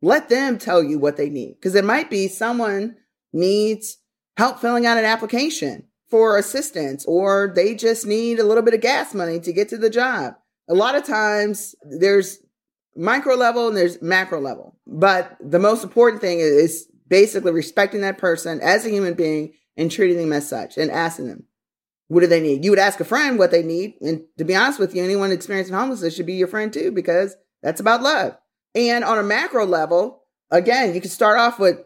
Let 0.00 0.28
them 0.28 0.58
tell 0.58 0.82
you 0.82 0.98
what 0.98 1.16
they 1.16 1.30
need. 1.30 1.54
Because 1.54 1.74
it 1.74 1.84
might 1.84 2.10
be 2.10 2.26
someone 2.26 2.96
needs 3.32 3.98
help 4.36 4.58
filling 4.58 4.86
out 4.86 4.98
an 4.98 5.04
application 5.04 5.84
for 6.10 6.36
assistance, 6.36 7.06
or 7.06 7.52
they 7.54 7.74
just 7.74 8.06
need 8.06 8.38
a 8.38 8.44
little 8.44 8.62
bit 8.62 8.74
of 8.74 8.80
gas 8.80 9.14
money 9.14 9.40
to 9.40 9.52
get 9.52 9.68
to 9.70 9.78
the 9.78 9.88
job. 9.88 10.34
A 10.68 10.74
lot 10.74 10.94
of 10.94 11.04
times 11.04 11.74
there's 11.82 12.38
micro 12.94 13.34
level 13.34 13.68
and 13.68 13.76
there's 13.76 14.02
macro 14.02 14.40
level. 14.40 14.78
But 14.86 15.36
the 15.40 15.58
most 15.58 15.82
important 15.82 16.20
thing 16.20 16.40
is 16.40 16.86
basically 17.08 17.52
respecting 17.52 18.02
that 18.02 18.18
person 18.18 18.60
as 18.60 18.84
a 18.84 18.90
human 18.90 19.14
being 19.14 19.54
and 19.76 19.90
treating 19.90 20.18
them 20.18 20.32
as 20.32 20.48
such 20.48 20.76
and 20.76 20.90
asking 20.90 21.28
them, 21.28 21.44
what 22.12 22.20
do 22.20 22.26
they 22.26 22.40
need? 22.40 22.62
You 22.62 22.70
would 22.70 22.78
ask 22.78 23.00
a 23.00 23.04
friend 23.04 23.38
what 23.38 23.50
they 23.50 23.62
need. 23.62 23.94
And 24.02 24.24
to 24.36 24.44
be 24.44 24.54
honest 24.54 24.78
with 24.78 24.94
you, 24.94 25.02
anyone 25.02 25.32
experiencing 25.32 25.74
homelessness 25.74 26.14
should 26.14 26.26
be 26.26 26.34
your 26.34 26.46
friend 26.46 26.70
too, 26.70 26.92
because 26.92 27.36
that's 27.62 27.80
about 27.80 28.02
love. 28.02 28.36
And 28.74 29.02
on 29.02 29.18
a 29.18 29.22
macro 29.22 29.64
level, 29.64 30.24
again, 30.50 30.94
you 30.94 31.00
can 31.00 31.10
start 31.10 31.38
off 31.38 31.58
with 31.58 31.82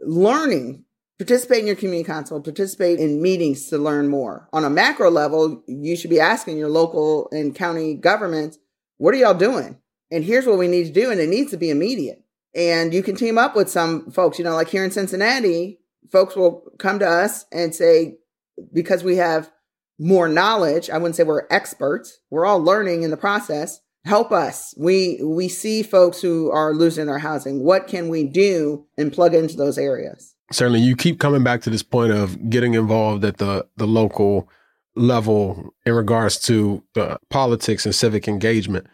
learning, 0.00 0.84
participate 1.16 1.60
in 1.60 1.68
your 1.68 1.76
community 1.76 2.02
council, 2.02 2.40
participate 2.40 2.98
in 2.98 3.22
meetings 3.22 3.68
to 3.68 3.78
learn 3.78 4.08
more. 4.08 4.48
On 4.52 4.64
a 4.64 4.70
macro 4.70 5.10
level, 5.10 5.62
you 5.68 5.96
should 5.96 6.10
be 6.10 6.18
asking 6.18 6.58
your 6.58 6.70
local 6.70 7.28
and 7.30 7.54
county 7.54 7.94
governments, 7.94 8.58
what 8.96 9.14
are 9.14 9.18
y'all 9.18 9.32
doing? 9.32 9.78
And 10.10 10.24
here's 10.24 10.46
what 10.46 10.58
we 10.58 10.66
need 10.66 10.86
to 10.86 10.92
do. 10.92 11.12
And 11.12 11.20
it 11.20 11.28
needs 11.28 11.52
to 11.52 11.56
be 11.56 11.70
immediate. 11.70 12.24
And 12.52 12.92
you 12.92 13.04
can 13.04 13.14
team 13.14 13.38
up 13.38 13.54
with 13.54 13.70
some 13.70 14.10
folks, 14.10 14.40
you 14.40 14.44
know, 14.44 14.54
like 14.54 14.70
here 14.70 14.82
in 14.82 14.90
Cincinnati, 14.90 15.78
folks 16.10 16.34
will 16.34 16.72
come 16.80 16.98
to 16.98 17.08
us 17.08 17.44
and 17.52 17.72
say, 17.72 18.16
because 18.72 19.04
we 19.04 19.16
have 19.16 19.52
more 19.98 20.28
knowledge, 20.28 20.90
I 20.90 20.98
wouldn't 20.98 21.16
say 21.16 21.24
we're 21.24 21.46
experts, 21.50 22.18
we're 22.30 22.46
all 22.46 22.62
learning 22.62 23.02
in 23.02 23.10
the 23.10 23.16
process. 23.16 23.80
Help 24.04 24.32
us. 24.32 24.74
We 24.78 25.20
we 25.22 25.48
see 25.48 25.82
folks 25.82 26.20
who 26.22 26.50
are 26.50 26.72
losing 26.72 27.06
their 27.06 27.18
housing. 27.18 27.62
What 27.64 27.88
can 27.88 28.08
we 28.08 28.24
do 28.24 28.86
and 28.96 29.12
plug 29.12 29.34
into 29.34 29.56
those 29.56 29.76
areas? 29.76 30.34
Certainly, 30.50 30.80
you 30.80 30.96
keep 30.96 31.18
coming 31.18 31.42
back 31.42 31.62
to 31.62 31.70
this 31.70 31.82
point 31.82 32.12
of 32.12 32.48
getting 32.48 32.74
involved 32.74 33.24
at 33.24 33.38
the 33.38 33.66
the 33.76 33.86
local 33.86 34.48
level 34.94 35.74
in 35.84 35.92
regards 35.94 36.38
to 36.40 36.82
uh, 36.96 37.16
politics 37.28 37.84
and 37.84 37.94
civic 37.94 38.28
engagement. 38.28 38.86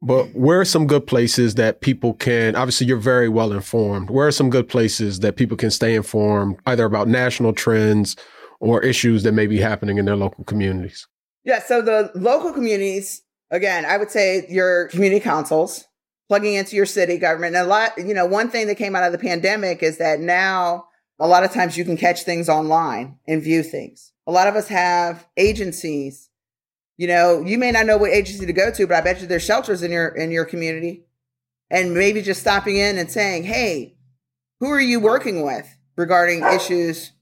But 0.00 0.34
where 0.34 0.60
are 0.60 0.64
some 0.64 0.86
good 0.86 1.06
places 1.06 1.54
that 1.56 1.80
people 1.80 2.14
can, 2.14 2.56
obviously, 2.56 2.86
you're 2.86 2.96
very 2.96 3.28
well 3.28 3.52
informed. 3.52 4.10
Where 4.10 4.26
are 4.26 4.32
some 4.32 4.50
good 4.50 4.68
places 4.68 5.20
that 5.20 5.36
people 5.36 5.56
can 5.56 5.70
stay 5.70 5.94
informed, 5.94 6.58
either 6.66 6.84
about 6.84 7.08
national 7.08 7.52
trends 7.52 8.16
or 8.62 8.82
issues 8.82 9.22
that 9.24 9.32
may 9.32 9.46
be 9.46 9.58
happening 9.58 9.98
in 9.98 10.04
their 10.04 10.16
local 10.16 10.44
communities? 10.44 11.06
Yeah. 11.44 11.60
So 11.60 11.82
the 11.82 12.10
local 12.14 12.52
communities, 12.52 13.22
again, 13.50 13.84
I 13.84 13.96
would 13.96 14.10
say 14.10 14.46
your 14.48 14.88
community 14.88 15.20
councils, 15.20 15.84
plugging 16.28 16.54
into 16.54 16.76
your 16.76 16.86
city 16.86 17.18
government. 17.18 17.54
And 17.54 17.66
a 17.66 17.68
lot, 17.68 17.92
you 17.98 18.14
know, 18.14 18.24
one 18.24 18.48
thing 18.48 18.68
that 18.68 18.76
came 18.76 18.96
out 18.96 19.04
of 19.04 19.12
the 19.12 19.18
pandemic 19.18 19.82
is 19.82 19.98
that 19.98 20.20
now 20.20 20.86
a 21.18 21.26
lot 21.26 21.44
of 21.44 21.52
times 21.52 21.76
you 21.76 21.84
can 21.84 21.96
catch 21.96 22.22
things 22.22 22.48
online 22.48 23.18
and 23.28 23.42
view 23.42 23.62
things. 23.62 24.12
A 24.26 24.32
lot 24.32 24.48
of 24.48 24.54
us 24.54 24.68
have 24.68 25.26
agencies 25.36 26.30
you 27.02 27.08
know, 27.08 27.40
you 27.40 27.58
may 27.58 27.72
not 27.72 27.86
know 27.86 27.96
what 27.96 28.12
agency 28.12 28.46
to 28.46 28.52
go 28.52 28.70
to, 28.70 28.86
but 28.86 28.96
I 28.96 29.00
bet 29.00 29.20
you 29.20 29.26
there's 29.26 29.44
shelters 29.44 29.82
in 29.82 29.90
your 29.90 30.08
in 30.08 30.30
your 30.30 30.44
community. 30.44 31.04
And 31.70 31.94
maybe 31.94 32.20
just 32.20 32.40
stopping 32.40 32.76
in 32.76 32.98
and 32.98 33.10
saying, 33.10 33.44
"Hey, 33.44 33.96
who 34.60 34.70
are 34.70 34.80
you 34.80 35.00
working 35.00 35.42
with 35.42 35.66
regarding 35.96 36.44
issues 36.44 37.12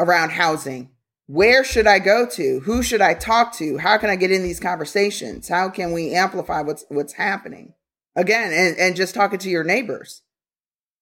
around 0.00 0.30
housing? 0.30 0.90
Where 1.26 1.62
should 1.62 1.86
I 1.86 2.00
go 2.00 2.26
to? 2.26 2.60
Who 2.64 2.82
should 2.82 3.00
I 3.00 3.14
talk 3.14 3.54
to? 3.58 3.78
How 3.78 3.98
can 3.98 4.10
I 4.10 4.16
get 4.16 4.32
in 4.32 4.42
these 4.42 4.58
conversations? 4.58 5.46
How 5.46 5.68
can 5.68 5.92
we 5.92 6.12
amplify 6.12 6.62
what's 6.62 6.84
what's 6.88 7.12
happening?" 7.12 7.74
Again, 8.16 8.52
and, 8.52 8.76
and 8.76 8.96
just 8.96 9.14
talking 9.14 9.38
to 9.38 9.50
your 9.50 9.62
neighbors. 9.62 10.22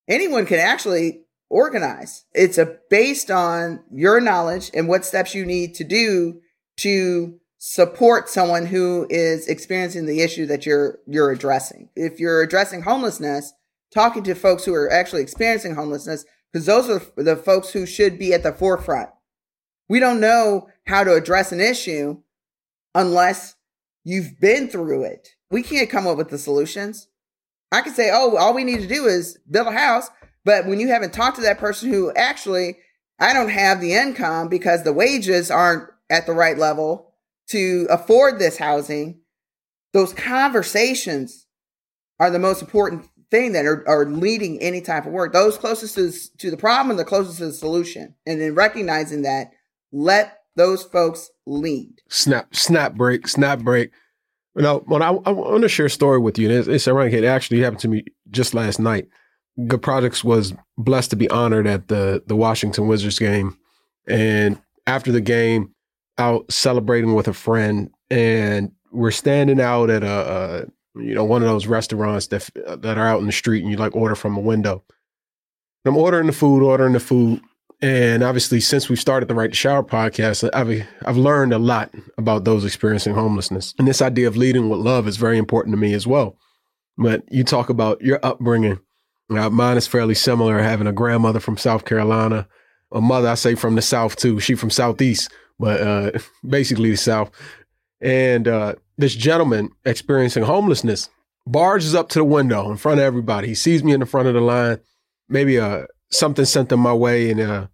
Anyone 0.07 0.45
can 0.45 0.59
actually 0.59 1.23
organize. 1.49 2.25
It's 2.35 2.59
a 2.59 2.77
based 2.91 3.31
on 3.31 3.83
your 3.91 4.21
knowledge 4.21 4.71
and 4.75 4.89
what 4.89 5.07
steps 5.07 5.35
you 5.35 5.47
need 5.47 5.75
to 5.77 5.85
do 5.85 6.41
to 6.79 7.41
support 7.59 8.29
someone 8.29 8.67
who 8.67 9.07
is 9.11 9.49
experiencing 9.49 10.07
the 10.07 10.21
issue 10.21 10.47
that 10.47 10.67
you're 10.67 10.99
you're 11.07 11.31
addressing. 11.31 11.89
If 11.97 12.21
you're 12.21 12.43
addressing 12.43 12.83
homelessness, 12.83 13.53
talking 13.93 14.23
to 14.25 14.35
folks 14.35 14.65
who 14.65 14.75
are 14.75 14.91
actually 14.91 15.23
experiencing 15.23 15.75
homelessness 15.75 16.25
because 16.53 16.67
those 16.67 16.89
are 16.89 17.03
the 17.23 17.37
folks 17.37 17.71
who 17.71 17.87
should 17.87 18.19
be 18.19 18.33
at 18.33 18.43
the 18.43 18.53
forefront. 18.53 19.11
We 19.89 20.01
don't 20.01 20.21
know 20.21 20.69
how 20.87 21.05
to 21.05 21.15
address 21.15 21.53
an 21.53 21.61
issue 21.61 22.23
unless 22.95 23.55
you've 24.05 24.41
been 24.41 24.69
through 24.69 25.05
it. 25.05 25.31
We 25.51 25.63
can't 25.63 25.91
come 25.91 26.07
up 26.07 26.17
with 26.17 26.29
the 26.29 26.39
solutions. 26.39 27.09
I 27.71 27.83
can 27.83 27.95
say, 27.95 28.11
"Oh, 28.13 28.37
all 28.37 28.55
we 28.55 28.65
need 28.65 28.81
to 28.81 28.87
do 28.87 29.07
is 29.07 29.39
build 29.51 29.67
a 29.67 29.73
house," 29.73 30.09
but 30.45 30.67
when 30.67 30.81
you 30.81 30.89
haven't 30.89 31.13
talked 31.13 31.37
to 31.37 31.43
that 31.43 31.59
person 31.59 31.91
who 31.91 32.13
actually 32.15 32.79
I 33.19 33.33
don't 33.33 33.49
have 33.49 33.81
the 33.81 33.95
income 33.95 34.49
because 34.49 34.85
the 34.85 34.93
wages 34.93 35.51
aren't 35.51 35.91
at 36.09 36.27
the 36.27 36.33
right 36.33 36.57
level 36.57 37.13
to 37.49 37.87
afford 37.91 38.39
this 38.39 38.59
housing, 38.59 39.21
those 39.93 40.13
conversations 40.13 41.47
are 42.21 42.31
the 42.31 42.39
most 42.39 42.63
important 42.63 43.09
thing 43.31 43.53
that 43.53 43.67
are, 43.67 43.87
are 43.89 44.07
leading 44.07 44.61
any 44.61 44.81
type 44.81 45.07
of 45.07 45.13
work. 45.13 45.33
Those 45.33 45.59
closest 45.59 45.95
to, 45.97 46.13
to 46.39 46.51
the 46.51 46.57
problem 46.57 46.91
and 46.91 46.99
the 46.99 47.05
closest 47.05 47.39
to 47.39 47.47
the 47.47 47.53
solution. 47.53 48.15
And 48.27 48.41
then 48.41 48.55
recognizing 48.55 49.23
that, 49.23 49.51
let 49.93 50.39
those 50.57 50.83
folks 50.83 51.31
lead. 51.47 52.01
Snap, 52.09 52.55
snap 52.55 52.95
break, 52.95 53.29
snap 53.29 53.61
break. 53.61 53.91
You 54.57 54.63
know, 54.63 54.83
when 54.87 55.03
I, 55.03 55.09
I 55.09 55.31
want 55.31 55.63
to 55.63 55.69
share 55.69 55.87
a 55.87 55.91
story 55.91 56.19
with 56.19 56.39
you. 56.39 56.51
It's, 56.51 56.69
it's 56.69 56.89
ironic. 56.89 57.13
It 57.13 57.25
actually 57.25 57.61
happened 57.61 57.81
to 57.81 57.89
me 57.89 58.05
just 58.31 58.55
last 58.55 58.81
night. 58.81 59.09
Good 59.67 59.83
Projects 59.83 60.23
was 60.23 60.55
blessed 60.77 61.11
to 61.11 61.17
be 61.17 61.29
honored 61.31 61.67
at 61.67 61.89
the 61.89 62.23
the 62.27 62.37
Washington 62.37 62.87
Wizards 62.87 63.19
game, 63.19 63.59
and 64.07 64.61
after 64.87 65.11
the 65.11 65.21
game, 65.21 65.75
out 66.17 66.51
celebrating 66.53 67.15
with 67.15 67.27
a 67.27 67.33
friend, 67.33 67.91
and 68.09 68.71
we're 68.93 69.11
standing 69.11 69.61
out 69.61 69.91
at 69.91 70.05
a 70.05 70.69
you 70.99 71.15
know 71.15 71.25
one 71.25 71.43
of 71.43 71.49
those 71.49 71.67
restaurants 71.67 72.29
that 72.29 72.49
that 72.55 72.99
are 72.99 73.07
out 73.07 73.21
in 73.21 73.27
the 73.27 73.33
street, 73.33 73.63
and 73.63 73.71
you 73.71 73.77
like 73.77 73.95
order 73.97 74.15
from 74.15 74.37
a 74.37 74.41
window. 74.41 74.83
And 75.85 75.95
I'm 75.95 75.97
ordering 75.97 76.27
the 76.27 76.33
food, 76.33 76.63
ordering 76.63 76.93
the 76.93 77.01
food, 77.01 77.41
and 77.81 78.25
obviously, 78.25 78.61
since 78.61 78.89
we 78.89 78.97
started 78.97 79.29
the 79.29 79.35
Right 79.35 79.51
to 79.51 79.57
Shower 79.57 79.85
podcast, 79.85 80.49
I've 80.53 80.87
I've 81.07 81.17
learned 81.17 81.53
a 81.53 81.59
lot 81.59 81.95
about 82.17 82.45
those 82.45 82.65
experiencing 82.65 83.15
homelessness, 83.15 83.75
and 83.79 83.87
this 83.87 84.03
idea 84.03 84.27
of 84.27 84.37
leading 84.37 84.69
with 84.69 84.81
love 84.81 85.07
is 85.07 85.17
very 85.17 85.39
important 85.39 85.73
to 85.75 85.79
me 85.79 85.95
as 85.95 86.07
well. 86.07 86.37
But 86.97 87.23
you 87.31 87.45
talk 87.45 87.69
about 87.69 88.01
your 88.03 88.19
upbringing. 88.25 88.81
Uh, 89.31 89.51
mine 89.51 89.77
is 89.77 89.87
fairly 89.87 90.15
similar. 90.15 90.59
Having 90.59 90.89
a 90.89 90.93
grandmother 90.93 91.39
from 91.39 91.57
South 91.57 91.85
Carolina, 91.85 92.49
a 92.91 93.01
mother 93.01 93.29
I 93.29 93.35
say 93.35 93.55
from 93.55 93.77
the 93.77 93.83
South 93.83 94.17
too. 94.17 94.41
She 94.41 94.57
from 94.57 94.71
Southeast, 94.71 95.31
but 95.61 95.81
uh, 95.81 96.11
basically 96.49 96.91
the 96.91 96.97
South. 96.97 97.31
And 98.01 98.49
uh, 98.49 98.75
this 98.99 99.15
gentleman 99.15 99.71
experiencing 99.85 100.43
homelessness 100.43 101.09
barges 101.47 101.95
up 101.95 102.11
to 102.11 102.19
the 102.19 102.25
window 102.25 102.71
in 102.71 102.77
front 102.77 103.01
of 103.01 103.05
everybody. 103.05 103.49
He 103.49 103.55
sees 103.55 103.83
me 103.83 103.93
in 103.93 104.01
the 104.01 104.07
front 104.07 104.29
of 104.29 104.35
the 104.35 104.41
line. 104.41 104.81
Maybe 105.29 105.59
uh, 105.59 105.87
something 106.11 106.45
sent 106.45 106.73
him 106.73 106.81
my 106.81 106.93
way, 106.93 107.31
and 107.31 107.41
uh, 107.41 107.67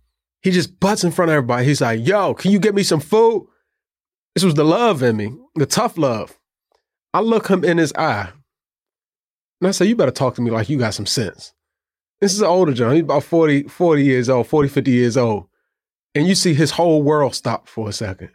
he 0.42 0.50
just 0.50 0.78
butts 0.78 1.02
in 1.02 1.10
front 1.10 1.30
of 1.30 1.36
everybody. 1.36 1.64
He's 1.64 1.80
like, 1.80 2.06
"Yo, 2.06 2.34
can 2.34 2.52
you 2.52 2.58
get 2.58 2.74
me 2.74 2.82
some 2.82 3.00
food?" 3.00 3.46
This 4.34 4.44
was 4.44 4.54
the 4.54 4.64
love 4.64 5.02
in 5.02 5.16
me, 5.16 5.36
the 5.56 5.66
tough 5.66 5.98
love. 5.98 6.38
I 7.12 7.20
look 7.20 7.48
him 7.48 7.64
in 7.64 7.78
his 7.78 7.92
eye, 7.94 8.30
and 9.60 9.68
I 9.68 9.70
say, 9.72 9.86
"You 9.86 9.96
better 9.96 10.10
talk 10.10 10.34
to 10.36 10.42
me 10.42 10.50
like 10.50 10.68
you 10.68 10.78
got 10.78 10.94
some 10.94 11.06
sense." 11.06 11.52
This 12.20 12.32
is 12.32 12.40
an 12.40 12.46
older 12.46 12.72
John. 12.72 12.92
He's 12.92 13.02
about 13.02 13.24
40, 13.24 13.64
40 13.64 14.02
years 14.02 14.28
old, 14.28 14.46
40, 14.46 14.68
50 14.68 14.90
years 14.90 15.16
old 15.16 15.48
and 16.14 16.26
you 16.26 16.34
see 16.34 16.54
his 16.54 16.72
whole 16.72 17.02
world 17.02 17.34
stop 17.34 17.68
for 17.68 17.88
a 17.88 17.92
second. 17.92 18.30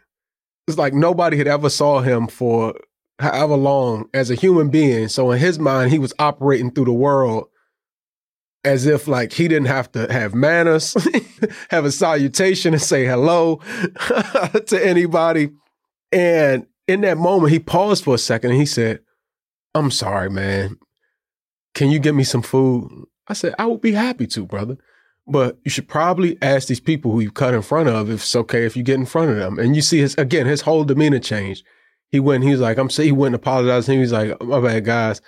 It's 0.70 0.78
like 0.78 0.94
nobody 0.94 1.36
had 1.36 1.48
ever 1.48 1.68
saw 1.68 2.00
him 2.00 2.26
for 2.26 2.74
however 3.18 3.56
long 3.56 4.08
as 4.14 4.30
a 4.30 4.34
human 4.34 4.70
being. 4.70 5.08
So 5.08 5.30
in 5.30 5.38
his 5.38 5.58
mind, 5.58 5.90
he 5.90 5.98
was 5.98 6.14
operating 6.18 6.70
through 6.70 6.86
the 6.86 6.92
world 6.92 7.48
as 8.64 8.86
if 8.86 9.08
like 9.08 9.32
he 9.32 9.48
didn't 9.48 9.68
have 9.68 9.90
to 9.92 10.10
have 10.12 10.34
manners, 10.34 10.96
have 11.70 11.84
a 11.84 11.92
salutation 11.92 12.74
and 12.74 12.82
say 12.82 13.06
hello 13.06 13.56
to 14.66 14.80
anybody. 14.82 15.50
And 16.12 16.66
in 16.86 17.02
that 17.02 17.18
moment, 17.18 17.52
he 17.52 17.58
paused 17.58 18.04
for 18.04 18.14
a 18.14 18.18
second 18.18 18.50
and 18.50 18.60
he 18.60 18.66
said, 18.66 19.00
I'm 19.74 19.90
sorry, 19.90 20.30
man. 20.30 20.76
Can 21.74 21.90
you 21.90 21.98
give 21.98 22.14
me 22.14 22.24
some 22.24 22.42
food? 22.42 23.06
I 23.28 23.32
said, 23.32 23.54
I 23.58 23.66
would 23.66 23.80
be 23.80 23.92
happy 23.92 24.26
to, 24.28 24.44
brother. 24.44 24.76
But 25.26 25.58
you 25.64 25.70
should 25.70 25.88
probably 25.88 26.36
ask 26.42 26.68
these 26.68 26.80
people 26.80 27.12
who 27.12 27.20
you 27.20 27.30
cut 27.30 27.54
in 27.54 27.62
front 27.62 27.88
of 27.88 28.10
if 28.10 28.20
it's 28.20 28.36
okay 28.36 28.64
if 28.64 28.76
you 28.76 28.82
get 28.82 28.98
in 28.98 29.06
front 29.06 29.30
of 29.30 29.36
them. 29.36 29.58
And 29.58 29.76
you 29.76 29.82
see 29.82 29.98
his 29.98 30.14
again, 30.16 30.46
his 30.46 30.62
whole 30.62 30.84
demeanor 30.84 31.20
changed. 31.20 31.64
He 32.08 32.18
went, 32.18 32.42
he 32.42 32.50
was 32.50 32.60
like, 32.60 32.78
I'm 32.78 32.90
saying 32.90 33.08
he 33.08 33.12
went 33.12 33.34
and 33.34 33.42
apologized. 33.42 33.88
He 33.88 33.98
was 33.98 34.12
like, 34.12 34.42
my 34.42 34.60
bad, 34.60 34.84
guys. 34.84 35.20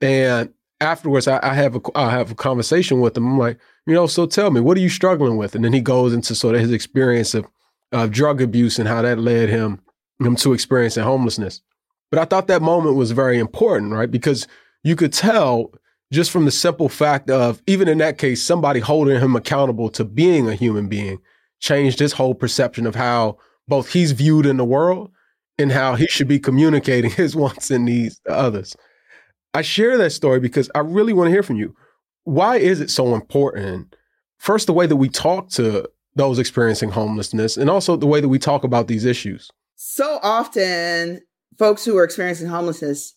And 0.00 0.54
afterwards, 0.80 1.28
I, 1.28 1.38
I 1.42 1.54
have 1.54 1.76
a 1.76 1.80
I 1.94 2.10
have 2.10 2.30
a 2.30 2.34
conversation 2.34 3.00
with 3.00 3.16
him. 3.16 3.26
I'm 3.26 3.38
like, 3.38 3.58
you 3.86 3.94
know, 3.94 4.06
so 4.06 4.26
tell 4.26 4.50
me, 4.50 4.60
what 4.60 4.76
are 4.76 4.80
you 4.80 4.88
struggling 4.88 5.36
with? 5.36 5.54
And 5.54 5.64
then 5.64 5.72
he 5.72 5.80
goes 5.80 6.14
into 6.14 6.34
sort 6.34 6.54
of 6.54 6.62
his 6.62 6.72
experience 6.72 7.34
of 7.34 7.46
of 7.92 8.10
drug 8.10 8.40
abuse 8.40 8.78
and 8.78 8.88
how 8.88 9.02
that 9.02 9.18
led 9.18 9.48
him 9.48 9.80
him 10.20 10.36
to 10.36 10.52
experiencing 10.52 11.04
homelessness. 11.04 11.60
But 12.10 12.20
I 12.20 12.24
thought 12.24 12.46
that 12.48 12.62
moment 12.62 12.96
was 12.96 13.12
very 13.12 13.38
important, 13.38 13.92
right? 13.92 14.10
Because 14.10 14.46
you 14.82 14.96
could 14.96 15.12
tell 15.12 15.72
just 16.12 16.30
from 16.30 16.44
the 16.44 16.50
simple 16.50 16.88
fact 16.88 17.30
of, 17.30 17.62
even 17.66 17.88
in 17.88 17.98
that 17.98 18.18
case, 18.18 18.42
somebody 18.42 18.80
holding 18.80 19.20
him 19.20 19.36
accountable 19.36 19.88
to 19.90 20.04
being 20.04 20.48
a 20.48 20.54
human 20.54 20.88
being 20.88 21.18
changed 21.60 21.98
his 21.98 22.14
whole 22.14 22.34
perception 22.34 22.86
of 22.86 22.94
how 22.94 23.38
both 23.68 23.92
he's 23.92 24.12
viewed 24.12 24.46
in 24.46 24.56
the 24.56 24.64
world 24.64 25.10
and 25.58 25.70
how 25.70 25.94
he 25.94 26.06
should 26.06 26.26
be 26.26 26.38
communicating 26.38 27.10
his 27.16 27.36
wants 27.36 27.70
and 27.70 27.84
needs 27.84 28.20
to 28.26 28.32
others. 28.32 28.76
I 29.54 29.62
share 29.62 29.98
that 29.98 30.10
story 30.10 30.40
because 30.40 30.70
I 30.74 30.80
really 30.80 31.12
want 31.12 31.28
to 31.28 31.32
hear 31.32 31.42
from 31.42 31.56
you. 31.56 31.74
Why 32.24 32.56
is 32.56 32.80
it 32.80 32.90
so 32.90 33.14
important? 33.14 33.94
First, 34.38 34.66
the 34.66 34.72
way 34.72 34.86
that 34.86 34.96
we 34.96 35.08
talk 35.08 35.50
to 35.50 35.88
those 36.16 36.38
experiencing 36.38 36.90
homelessness 36.90 37.56
and 37.56 37.70
also 37.70 37.96
the 37.96 38.06
way 38.06 38.20
that 38.20 38.28
we 38.28 38.38
talk 38.38 38.64
about 38.64 38.88
these 38.88 39.04
issues. 39.04 39.50
So 39.76 40.18
often, 40.22 41.20
folks 41.58 41.84
who 41.84 41.96
are 41.96 42.04
experiencing 42.04 42.48
homelessness 42.48 43.14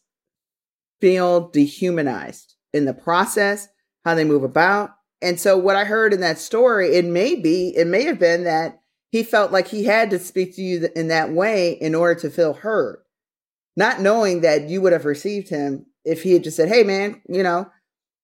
feel 1.02 1.50
dehumanized 1.50 2.53
in 2.74 2.86
the 2.86 2.94
process, 2.94 3.68
how 4.04 4.16
they 4.16 4.24
move 4.24 4.44
about. 4.44 4.92
And 5.22 5.40
so, 5.40 5.58
what 5.58 5.76
I 5.76 5.86
heard 5.86 6.14
in 6.14 6.22
that 6.22 6.40
story, 6.40 6.96
it 6.96 7.06
may 7.06 7.36
be, 7.36 7.70
it 7.76 7.88
may 7.88 8.04
have 8.04 8.20
been 8.20 8.44
that 8.44 8.80
he 9.10 9.24
felt 9.24 9.52
like 9.52 9.68
he 9.68 9.86
had 9.86 10.10
to 10.10 10.20
speak 10.20 10.56
to 10.56 10.62
you 10.62 10.90
in 10.96 11.08
that 11.10 11.32
way 11.32 11.72
in 11.74 11.96
order 11.96 12.20
to 12.22 12.30
feel 12.30 12.54
heard, 12.54 13.04
not 13.78 14.02
knowing 14.02 14.42
that 14.42 14.70
you 14.70 14.82
would 14.82 14.92
have 14.92 15.06
received 15.06 15.50
him 15.50 15.86
if 16.04 16.24
he 16.24 16.34
had 16.34 16.44
just 16.44 16.58
said, 16.58 16.70
Hey, 16.70 16.84
man, 16.84 17.22
you 17.30 17.44
know, 17.44 17.66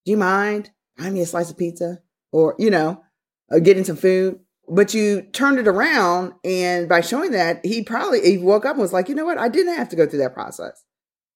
do 0.06 0.12
you 0.12 0.18
mind? 0.18 0.72
Buy 0.98 1.10
me 1.10 1.22
a 1.22 1.26
slice 1.26 1.50
of 1.50 1.58
pizza 1.58 2.00
or, 2.34 2.56
you 2.60 2.70
know, 2.70 3.04
uh, 3.52 3.60
getting 3.60 3.86
some 3.86 3.96
food 3.96 4.40
but 4.70 4.94
you 4.94 5.22
turned 5.22 5.58
it 5.58 5.68
around 5.68 6.34
and 6.44 6.88
by 6.88 7.02
showing 7.02 7.32
that 7.32 7.66
he 7.66 7.84
probably 7.84 8.22
he 8.22 8.38
woke 8.38 8.66
up 8.66 8.74
and 8.74 8.82
was 8.82 8.94
like 8.94 9.10
you 9.10 9.16
know 9.16 9.26
what 9.26 9.38
i 9.38 9.50
didn't 9.50 9.76
have 9.76 9.90
to 9.90 9.96
go 9.96 10.06
through 10.06 10.20
that 10.20 10.34
process 10.34 10.84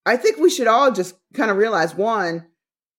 i 0.05 0.15
think 0.15 0.37
we 0.37 0.49
should 0.49 0.67
all 0.67 0.91
just 0.91 1.15
kind 1.33 1.49
of 1.49 1.57
realize 1.57 1.95
one 1.95 2.45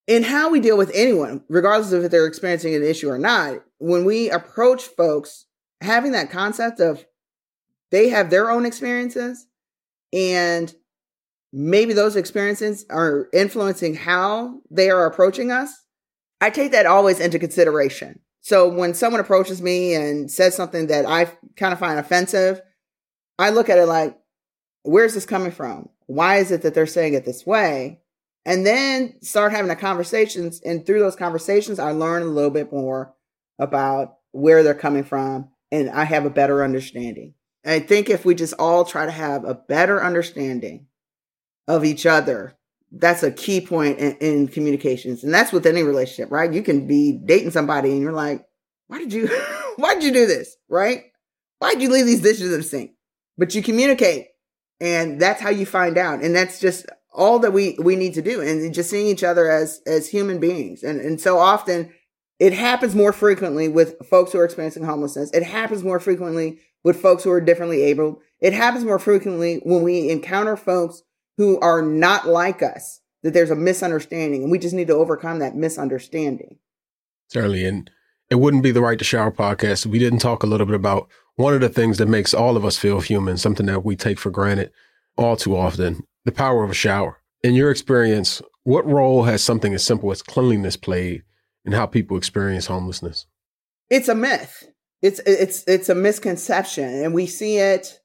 in 0.07 0.23
how 0.23 0.51
we 0.51 0.61
deal 0.61 0.77
with 0.77 0.91
anyone 0.95 1.43
regardless 1.49 1.93
of 1.93 2.05
if 2.05 2.11
they're 2.11 2.27
experiencing 2.27 2.75
an 2.75 2.83
issue 2.83 3.09
or 3.09 3.19
not 3.19 3.57
when 3.79 4.05
we 4.05 4.31
approach 4.31 4.83
folks 4.85 5.47
having 5.81 6.13
that 6.13 6.31
concept 6.31 6.81
of 6.81 7.05
they 7.91 8.09
have 8.09 8.31
their 8.31 8.51
own 8.51 8.67
experiences 8.67 9.47
and 10.13 10.75
maybe 11.53 11.93
those 11.93 12.17
experiences 12.17 12.85
are 12.91 13.29
influencing 13.33 13.95
how 13.95 14.61
they 14.71 14.91
are 14.91 15.07
approaching 15.07 15.51
us 15.51 15.73
i 16.41 16.51
take 16.51 16.73
that 16.73 16.87
always 16.87 17.21
into 17.21 17.39
consideration 17.39 18.21
so 18.45 18.69
when 18.69 18.93
someone 18.93 19.23
approaches 19.23 19.63
me 19.63 19.95
and 19.95 20.31
says 20.31 20.55
something 20.55 20.89
that 20.89 21.07
I 21.07 21.33
kind 21.57 21.73
of 21.73 21.79
find 21.79 21.99
offensive, 21.99 22.61
I 23.39 23.49
look 23.49 23.71
at 23.71 23.79
it 23.79 23.87
like, 23.87 24.19
where's 24.83 25.15
this 25.15 25.25
coming 25.25 25.51
from? 25.51 25.89
Why 26.09 26.37
is 26.37 26.51
it 26.51 26.61
that 26.61 26.75
they're 26.75 26.85
saying 26.85 27.15
it 27.15 27.25
this 27.25 27.47
way? 27.47 28.03
And 28.47 28.67
then 28.67 29.21
start 29.23 29.53
having 29.53 29.69
the 29.69 29.77
conversations. 29.77 30.61
And 30.61 30.85
through 30.85 31.01
those 31.01 31.17
conversations, 31.17 31.79
I 31.79 31.93
learn 31.93 32.23
a 32.23 32.27
little 32.27 32.51
bit 32.51 32.73
more 32.73 33.15
about 33.59 34.17
where 34.33 34.63
they're 34.63 34.75
coming 34.75 35.05
from 35.05 35.51
and 35.71 35.89
I 35.91 36.05
have 36.05 36.27
a 36.27 36.31
better 36.31 36.63
understanding. 36.63 37.35
I 37.65 37.81
think 37.81 38.11
if 38.11 38.25
we 38.25 38.35
just 38.35 38.55
all 38.59 38.85
try 38.85 39.07
to 39.07 39.13
have 39.13 39.45
a 39.45 39.55
better 39.55 40.05
understanding 40.05 40.87
of 41.67 41.85
each 41.85 42.05
other 42.05 42.57
that's 42.97 43.23
a 43.23 43.31
key 43.31 43.61
point 43.61 43.99
in, 43.99 44.17
in, 44.19 44.49
communications. 44.49 45.25
And 45.25 45.35
that's 45.35 45.53
with 45.53 45.67
any 45.67 45.83
relationship, 45.83 46.31
right? 46.31 46.53
You 46.53 46.63
can 46.63 46.87
be 46.87 47.13
dating 47.25 47.51
somebody 47.51 47.91
and 47.91 48.01
you're 48.01 48.13
like, 48.13 48.47
why 48.87 48.99
did 48.99 49.13
you, 49.13 49.29
why 49.77 49.95
did 49.95 50.05
you 50.05 50.13
do 50.13 50.27
this? 50.27 50.57
Right? 50.69 51.05
Why 51.59 51.73
did 51.73 51.83
you 51.83 51.91
leave 51.91 52.07
these 52.07 52.21
dishes 52.21 52.53
in 52.53 52.59
the 52.59 52.63
sink? 52.63 52.93
But 53.37 53.55
you 53.55 53.63
communicate 53.63 54.29
and 54.81 55.21
that's 55.21 55.41
how 55.41 55.51
you 55.51 55.67
find 55.67 55.99
out. 55.99 56.23
And 56.23 56.35
that's 56.35 56.61
just 56.61 56.87
all 57.15 57.39
that 57.39 57.53
we, 57.53 57.77
we 57.79 57.97
need 57.97 58.15
to 58.15 58.23
do. 58.23 58.41
And 58.41 58.75
just 58.75 58.91
seeing 58.91 59.07
each 59.07 59.25
other 59.25 59.51
as, 59.51 59.81
as 59.87 60.09
human 60.09 60.41
beings. 60.41 60.83
And, 60.83 61.01
and 61.01 61.21
so 61.21 61.39
often 61.39 61.93
it 62.41 62.53
happens 62.53 62.95
more 62.95 63.13
frequently 63.13 63.69
with 63.69 63.97
folks 64.07 64.33
who 64.33 64.41
are 64.41 64.45
experiencing 64.45 64.85
homelessness. 64.85 65.31
It 65.31 65.45
happens 65.45 65.85
more 65.85 66.01
frequently 66.01 66.59
with 66.83 67.01
folks 67.01 67.23
who 67.25 67.31
are 67.31 67.41
differently 67.41 67.83
able. 67.83 68.21
It 68.41 68.53
happens 68.53 68.85
more 68.85 68.99
frequently 68.99 69.61
when 69.65 69.83
we 69.83 70.11
encounter 70.11 70.57
folks 70.57 71.03
who 71.37 71.59
are 71.61 71.83
not 71.83 72.27
like 72.27 72.63
us, 72.63 73.01
that 73.23 73.33
there's 73.33 73.51
a 73.51 73.57
misunderstanding 73.57 74.43
and 74.43 74.51
we 74.51 74.59
just 74.59 74.75
need 74.75 74.89
to 74.89 74.95
overcome 74.95 75.39
that 75.39 75.57
misunderstanding. 75.57 76.59
Certainly. 77.29 77.65
And 77.65 77.91
it 78.29 78.37
wouldn't 78.37 78.63
be 78.65 78.73
the 78.73 78.83
Right 78.83 78.99
to 78.99 79.05
Shower 79.05 79.31
podcast. 79.31 79.87
We 79.87 79.99
didn't 79.99 80.19
talk 80.19 80.43
a 80.43 80.47
little 80.47 80.67
bit 80.67 80.75
about 80.75 81.09
one 81.37 81.55
of 81.55 81.61
the 81.61 81.69
things 81.69 81.99
that 81.99 82.07
makes 82.07 82.35
all 82.35 82.57
of 82.57 82.65
us 82.65 82.77
feel 82.77 83.01
human, 83.01 83.37
something 83.37 83.67
that 83.67 83.85
we 83.85 83.97
take 83.97 84.19
for 84.19 84.31
granted 84.31 84.73
all 85.17 85.37
too 85.37 85.57
often 85.57 86.05
the 86.25 86.33
power 86.33 86.65
of 86.65 86.71
a 86.71 86.75
shower. 86.75 87.21
In 87.43 87.55
your 87.55 87.71
experience, 87.71 88.41
what 88.63 88.87
role 88.87 89.25
has 89.25 89.43
something 89.43 89.75
as 89.75 89.85
simple 89.85 90.11
as 90.11 90.23
cleanliness 90.23 90.77
played 90.77 91.23
in 91.65 91.73
how 91.73 91.87
people 91.87 92.17
experience 92.17 92.67
homelessness? 92.67 93.27
It's 93.91 94.09
a 94.09 94.15
myth. 94.15 94.65
It's 95.03 95.21
it's 95.27 95.65
it's 95.67 95.91
a 95.91 95.95
misconception 95.95 97.05
and 97.05 97.13
we 97.13 97.27
see 97.27 97.59
it 97.59 98.01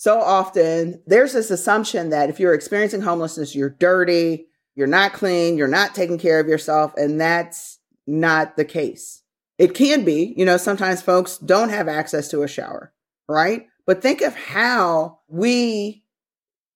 so 0.00 0.18
often 0.18 1.02
there's 1.06 1.34
this 1.34 1.50
assumption 1.50 2.08
that 2.08 2.30
if 2.30 2.40
you're 2.40 2.54
experiencing 2.54 3.02
homelessness, 3.02 3.54
you're 3.54 3.68
dirty, 3.68 4.46
you're 4.74 4.86
not 4.86 5.12
clean, 5.12 5.58
you're 5.58 5.68
not 5.68 5.94
taking 5.94 6.16
care 6.16 6.40
of 6.40 6.48
yourself. 6.48 6.94
And 6.96 7.20
that's 7.20 7.78
not 8.06 8.56
the 8.56 8.64
case. 8.64 9.22
It 9.58 9.74
can 9.74 10.06
be, 10.06 10.32
you 10.38 10.46
know, 10.46 10.56
sometimes 10.56 11.02
folks 11.02 11.36
don't 11.36 11.68
have 11.68 11.86
access 11.86 12.28
to 12.28 12.42
a 12.42 12.48
shower, 12.48 12.94
right? 13.28 13.66
But 13.86 14.00
think 14.00 14.22
of 14.22 14.34
how 14.34 15.18
we 15.28 16.02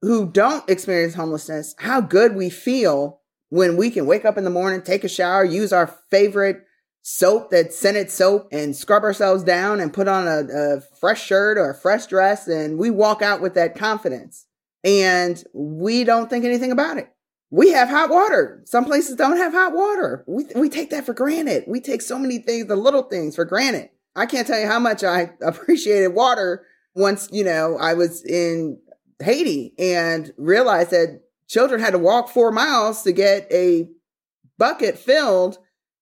who 0.04 0.26
don't 0.26 0.68
experience 0.68 1.14
homelessness, 1.14 1.74
how 1.78 2.00
good 2.00 2.34
we 2.34 2.50
feel 2.50 3.20
when 3.48 3.76
we 3.76 3.90
can 3.90 4.06
wake 4.06 4.24
up 4.24 4.36
in 4.36 4.44
the 4.44 4.50
morning, 4.50 4.82
take 4.82 5.04
a 5.04 5.08
shower, 5.08 5.44
use 5.44 5.72
our 5.72 5.86
favorite 6.10 6.64
soap 7.02 7.50
that's 7.50 7.76
scented 7.76 8.10
soap 8.10 8.48
and 8.50 8.74
scrub 8.74 9.02
ourselves 9.02 9.44
down 9.44 9.78
and 9.78 9.92
put 9.92 10.08
on 10.08 10.26
a, 10.26 10.44
a, 10.52 10.80
fresh 10.98 11.24
shirt 11.24 11.58
or 11.58 11.70
a 11.70 11.74
fresh 11.74 12.06
dress 12.06 12.48
and 12.48 12.78
we 12.78 12.90
walk 12.90 13.20
out 13.20 13.40
with 13.40 13.54
that 13.54 13.76
confidence. 13.76 14.46
And 14.82 15.42
we 15.54 16.04
don't 16.04 16.28
think 16.28 16.44
anything 16.44 16.72
about 16.72 16.98
it. 16.98 17.10
We 17.50 17.70
have 17.72 17.88
hot 17.88 18.10
water. 18.10 18.62
Some 18.66 18.84
places 18.84 19.16
don't 19.16 19.36
have 19.36 19.52
hot 19.52 19.72
water. 19.72 20.24
We, 20.26 20.46
we 20.56 20.68
take 20.68 20.90
that 20.90 21.06
for 21.06 21.14
granted. 21.14 21.64
We 21.66 21.80
take 21.80 22.02
so 22.02 22.18
many 22.18 22.38
things 22.38 22.66
the 22.66 22.76
little 22.76 23.02
things 23.02 23.36
for 23.36 23.44
granted. 23.44 23.90
I 24.16 24.26
can't 24.26 24.46
tell 24.46 24.60
you 24.60 24.66
how 24.66 24.78
much 24.78 25.04
i 25.04 25.30
appreciated 25.42 26.08
water 26.08 26.66
once 26.94 27.28
you 27.32 27.42
know 27.44 27.76
i 27.80 27.92
was 27.92 28.24
in 28.24 28.78
haiti 29.22 29.74
and 29.78 30.32
realized 30.36 30.90
that 30.90 31.20
children 31.48 31.80
had 31.80 31.92
to 31.92 31.98
walk 31.98 32.28
four 32.28 32.50
miles 32.50 33.02
to 33.02 33.12
get 33.12 33.46
a 33.52 33.88
bucket 34.58 34.98
filled 34.98 35.58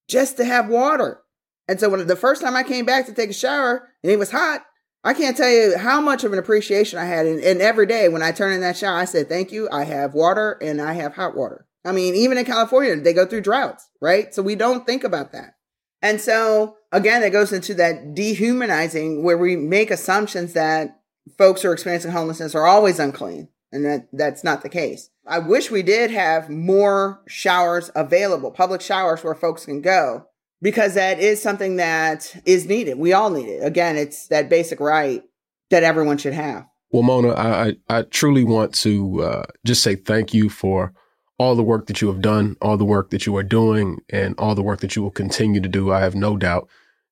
just 0.09 0.37
to 0.37 0.44
have 0.44 0.68
water. 0.68 1.22
And 1.68 1.81
so 1.81 1.88
when 1.88 2.07
the 2.07 2.16
first 2.16 2.42
time 2.42 2.57
I 2.57 2.62
came 2.62 2.85
back 2.85 3.07
to 3.07 3.12
take 3.12 3.31
a 3.31 3.35
shower 3.35 3.88
and 4.03 4.12
it 4.12 4.18
was 4.18 4.31
hot, 4.31 4.62
I 5.05 5.14
can't 5.14 5.37
tell 5.37 5.51
you 5.51 5.77
how 5.79 6.01
much 6.01 6.22
of 6.22 6.33
an 6.33 6.38
appreciation 6.38 6.98
I 6.98 7.05
had. 7.05 7.27
And, 7.27 7.40
and 7.40 7.61
every 7.61 7.87
day 7.87 8.09
when 8.09 8.22
I 8.22 8.31
turn 8.31 8.53
in 8.53 8.61
that 8.61 8.77
shower, 8.77 8.98
I 8.98 9.05
said, 9.05 9.29
thank 9.29 9.51
you. 9.51 9.68
I 9.72 9.85
have 9.85 10.14
water 10.14 10.59
and 10.61 10.81
I 10.81 10.92
have 10.94 11.14
hot 11.14 11.37
water. 11.37 11.66
I 11.85 11.92
mean, 11.92 12.14
even 12.14 12.38
in 12.38 12.44
California, 12.44 12.94
they 12.96 13.12
go 13.12 13.27
through 13.27 13.40
droughts, 13.40 13.88
right? 14.01 14.33
So 14.33 14.42
we 14.42 14.55
don't 14.55 14.87
think 14.87 15.03
about 15.03 15.33
that. 15.33 15.55
And 16.01 16.20
so 16.20 16.77
again, 16.92 17.22
it 17.22 17.31
goes 17.31 17.53
into 17.53 17.75
that 17.75 18.14
dehumanizing 18.14 19.25
where 19.25 19.38
we 19.38 19.57
make 19.57 19.90
assumptions 19.90 20.53
that 20.53 21.01
folks 21.38 21.62
who 21.62 21.68
are 21.68 21.72
experiencing 21.72 22.12
homelessness 22.12 22.54
are 22.54 22.66
always 22.66 22.98
unclean. 22.98 23.48
And 23.70 23.85
that, 23.87 24.08
that's 24.12 24.44
not 24.44 24.62
the 24.62 24.68
case. 24.68 25.08
I 25.26 25.38
wish 25.38 25.70
we 25.70 25.82
did 25.82 26.11
have 26.11 26.50
more 26.50 27.22
showers 27.26 27.90
available, 27.94 28.50
public 28.50 28.80
showers 28.80 29.24
where 29.24 29.35
folks 29.35 29.64
can 29.64 29.80
go, 29.80 30.26
because 30.61 30.94
that 30.94 31.20
is 31.20 31.40
something 31.40 31.76
that 31.76 32.37
is 32.44 32.66
needed. 32.66 32.98
We 32.98 33.12
all 33.12 33.30
need 33.30 33.48
it. 33.48 33.64
Again, 33.64 33.96
it's 33.96 34.26
that 34.28 34.50
basic 34.50 34.78
right 34.78 35.22
that 35.70 35.85
everyone 35.85 36.18
should 36.18 36.35
have. 36.35 36.66
Well, 36.90 37.02
Mona, 37.02 37.30
I, 37.30 37.76
I 37.88 38.02
truly 38.02 38.44
want 38.44 38.74
to 38.80 39.22
uh, 39.22 39.44
just 39.64 39.82
say 39.82 39.96
thank 39.96 40.35
you 40.35 40.50
for 40.50 40.92
all 41.38 41.54
the 41.54 41.62
work 41.62 41.87
that 41.87 42.02
you 42.02 42.08
have 42.08 42.20
done, 42.20 42.56
all 42.61 42.76
the 42.76 42.85
work 42.85 43.08
that 43.11 43.24
you 43.24 43.35
are 43.37 43.42
doing, 43.42 44.00
and 44.11 44.35
all 44.37 44.54
the 44.54 44.62
work 44.62 44.80
that 44.80 44.94
you 44.94 45.02
will 45.02 45.11
continue 45.11 45.61
to 45.61 45.68
do. 45.68 45.90
I 45.90 46.00
have 46.00 46.14
no 46.14 46.37
doubt. 46.37 46.68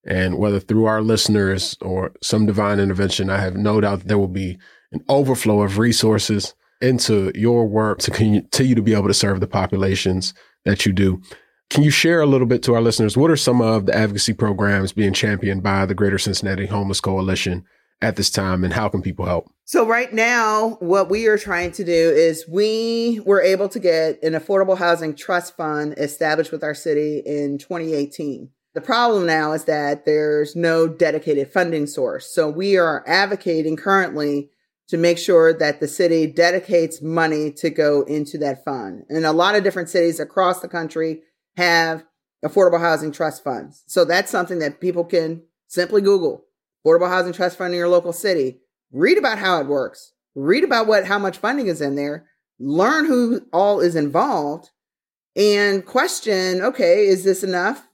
And 0.07 0.39
whether 0.39 0.61
through 0.61 0.87
our 0.87 1.03
listeners 1.03 1.77
or 1.81 2.13
some 2.23 2.47
divine 2.47 2.81
intervention, 2.81 3.29
I 3.29 3.39
have 3.39 3.57
no 3.57 3.81
doubt 3.81 4.05
there 4.05 4.19
will 4.19 4.29
be 4.29 4.59
an 4.93 5.05
overflow 5.09 5.63
of 5.63 5.79
resources 5.79 6.55
into 6.81 7.31
your 7.35 7.67
work 7.67 7.99
to 8.01 8.11
continue 8.11 8.75
to 8.75 8.83
be 8.83 8.95
able 8.95 9.09
to 9.09 9.15
serve 9.15 9.41
the 9.41 9.47
populations 9.47 10.33
that 10.65 10.87
you 10.87 10.93
do. 10.93 11.21
Can 11.69 11.85
you 11.85 11.91
share 11.91 12.21
a 12.21 12.27
little 12.27 12.47
bit 12.47 12.63
to 12.65 12.75
our 12.75 12.81
listeners? 12.81 13.17
What 13.17 13.31
are 13.31 13.37
some 13.37 13.61
of 13.61 13.87
the 13.87 13.95
advocacy 13.95 14.33
programs 14.33 14.93
being 14.93 15.13
championed 15.13 15.63
by 15.63 15.87
the 15.87 15.95
Greater 15.95 16.19
Cincinnati 16.19 16.67
Homeless 16.67 17.01
Coalition 17.01 17.65
at 18.03 18.17
this 18.17 18.31
time, 18.31 18.65
and 18.65 18.73
how 18.73 18.89
can 18.89 19.03
people 19.03 19.27
help? 19.27 19.53
So, 19.67 19.87
right 19.87 20.13
now, 20.13 20.79
what 20.81 21.11
we 21.11 21.27
are 21.27 21.39
trying 21.39 21.71
to 21.73 21.85
do 21.85 21.93
is 21.93 22.49
we 22.49 23.21
were 23.25 23.41
able 23.41 23.69
to 23.69 23.79
get 23.79 24.21
an 24.23 24.33
affordable 24.33 24.77
housing 24.77 25.15
trust 25.15 25.57
fund 25.57 25.95
established 25.97 26.51
with 26.51 26.65
our 26.65 26.75
city 26.75 27.23
in 27.25 27.59
2018. 27.59 28.51
The 28.81 28.87
problem 28.87 29.27
now 29.27 29.53
is 29.53 29.65
that 29.65 30.07
there's 30.07 30.57
no 30.57 30.89
dedicated 30.89 31.53
funding 31.53 31.87
source. 31.87 32.27
So, 32.35 32.49
we 32.49 32.79
are 32.79 33.05
advocating 33.07 33.77
currently 33.77 34.49
to 34.89 34.97
make 34.97 35.19
sure 35.19 35.53
that 35.53 35.81
the 35.81 35.87
city 35.87 36.27
dedicates 36.27 37.03
money 37.03 37.53
to 37.59 37.69
go 37.69 38.05
into 38.05 38.39
that 38.39 38.65
fund. 38.65 39.05
And 39.11 39.27
a 39.27 39.33
lot 39.33 39.55
of 39.55 39.65
different 39.65 39.91
cities 39.91 40.19
across 40.19 40.61
the 40.61 40.69
country, 40.69 41.21
have 41.59 42.07
affordable 42.43 42.81
housing 42.81 43.13
trust 43.13 43.45
funds. 43.45 43.85
So 43.87 44.07
that's 44.07 44.31
something 44.31 44.61
that 44.61 44.81
people 44.81 45.05
can 45.05 45.43
simply 45.67 46.01
Google 46.01 46.47
affordable 46.83 47.11
housing 47.11 47.35
trust 47.35 47.59
fund 47.59 47.75
in 47.75 47.79
your 47.79 47.89
local 47.91 48.15
city. 48.15 48.61
Read 48.93 49.19
about 49.19 49.39
how 49.39 49.61
it 49.61 49.67
works. 49.67 50.15
Read 50.35 50.65
about 50.65 50.87
what 50.87 51.05
how 51.05 51.19
much 51.19 51.37
funding 51.37 51.67
is 51.67 51.83
in 51.83 51.97
there. 51.97 52.31
Learn 52.59 53.05
who 53.05 53.43
all 53.53 53.81
is 53.81 53.95
involved 53.95 54.71
and 55.37 55.85
question, 55.85 56.63
okay, 56.63 57.07
is 57.07 57.25
this 57.25 57.45
enough 57.45 57.87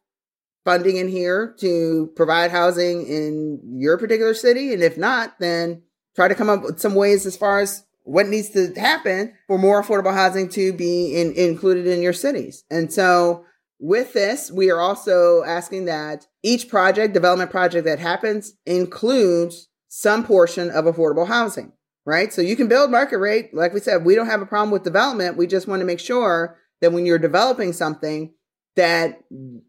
funding 0.67 0.97
in 0.97 1.09
here 1.09 1.55
to 1.61 2.13
provide 2.17 2.51
housing 2.51 3.07
in 3.07 3.61
your 3.79 3.97
particular 3.97 4.35
city? 4.35 4.75
And 4.75 4.83
if 4.83 4.99
not, 4.99 5.39
then 5.39 5.83
try 6.15 6.29
to 6.29 6.35
come 6.35 6.51
up 6.51 6.63
with 6.63 6.81
some 6.81 6.95
ways 6.95 7.25
as 7.25 7.37
far 7.37 7.61
as 7.61 7.85
what 8.03 8.27
needs 8.27 8.51
to 8.51 8.73
happen 8.75 9.33
for 9.47 9.59
more 9.59 9.83
affordable 9.83 10.13
housing 10.13 10.49
to 10.51 10.73
be 10.73 11.15
in, 11.15 11.33
included 11.33 11.87
in 11.87 12.03
your 12.03 12.13
cities. 12.13 12.65
And 12.71 12.93
so 12.93 13.45
with 13.79 14.13
this, 14.13 14.51
we 14.51 14.71
are 14.71 14.81
also 14.81 15.45
asking 15.45 15.85
that 15.87 16.27
each 16.43 16.69
project, 16.69 17.15
development 17.15 17.51
project 17.51 17.85
that 17.87 17.99
happens 17.99 18.55
includes 18.67 19.69
some 19.89 20.25
portion 20.25 20.71
of 20.71 20.85
affordable 20.85 21.29
housing, 21.29 21.73
right? 22.05 22.33
So 22.33 22.43
you 22.43 22.57
can 22.57 22.69
build 22.69 22.91
market 22.91 23.19
rate. 23.19 23.55
Like 23.55 23.73
we 23.73 23.81
said, 23.81 24.05
we 24.05 24.15
don't 24.15 24.27
have 24.27 24.43
a 24.43 24.47
problem 24.47 24.71
with 24.73 24.83
development. 24.83 25.37
We 25.37 25.47
just 25.47 25.69
want 25.69 25.81
to 25.81 25.87
make 25.87 26.01
sure 26.01 26.59
that 26.81 26.93
when 26.93 27.07
you're 27.07 27.19
developing 27.19 27.73
something, 27.73 28.35
that 28.77 29.21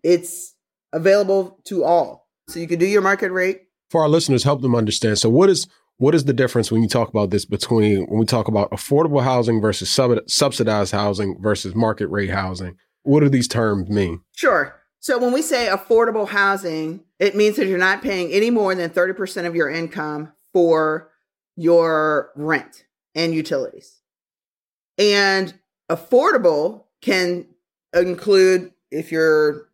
it's 0.04 0.54
available 0.94 1.60
to 1.66 1.84
all. 1.84 2.28
So 2.50 2.60
you 2.60 2.68
can 2.68 2.80
do 2.80 2.86
your 2.86 3.02
market 3.02 3.32
rate. 3.32 3.64
For 3.90 4.02
our 4.02 4.10
listeners, 4.10 4.44
help 4.44 4.62
them 4.62 4.76
understand. 4.76 5.18
So 5.20 5.30
what 5.30 5.50
is 5.50 5.68
what 5.98 6.14
is 6.14 6.26
the 6.26 6.34
difference 6.34 6.72
when 6.72 6.84
you 6.84 6.88
talk 6.88 7.10
about 7.10 7.32
this 7.32 7.46
between 7.46 8.06
when 8.06 8.20
we 8.20 8.26
talk 8.26 8.48
about 8.48 8.70
affordable 8.72 9.24
housing 9.24 9.60
versus 9.60 9.90
sub- 9.90 10.30
subsidized 10.30 10.92
housing 10.92 11.42
versus 11.42 11.74
market 11.74 12.08
rate 12.08 12.30
housing? 12.30 12.76
What 13.04 13.22
do 13.22 13.30
these 13.30 13.48
terms 13.48 13.90
mean? 13.90 14.22
Sure. 14.36 14.76
So 15.00 15.18
when 15.18 15.32
we 15.32 15.42
say 15.42 15.70
affordable 15.72 16.28
housing, 16.28 17.04
it 17.20 17.36
means 17.36 17.56
that 17.56 17.68
you're 17.68 17.78
not 17.78 18.02
paying 18.02 18.32
any 18.32 18.50
more 18.50 18.76
than 18.76 18.90
30% 18.90 19.46
of 19.46 19.56
your 19.56 19.70
income 19.70 20.34
for 20.54 21.12
your 21.56 22.32
rent 22.36 22.86
and 23.16 23.34
utilities. 23.34 24.02
And 24.98 25.54
affordable 25.90 26.86
can 27.02 27.48
include 27.94 28.72
if 28.92 29.12
you're 29.12 29.68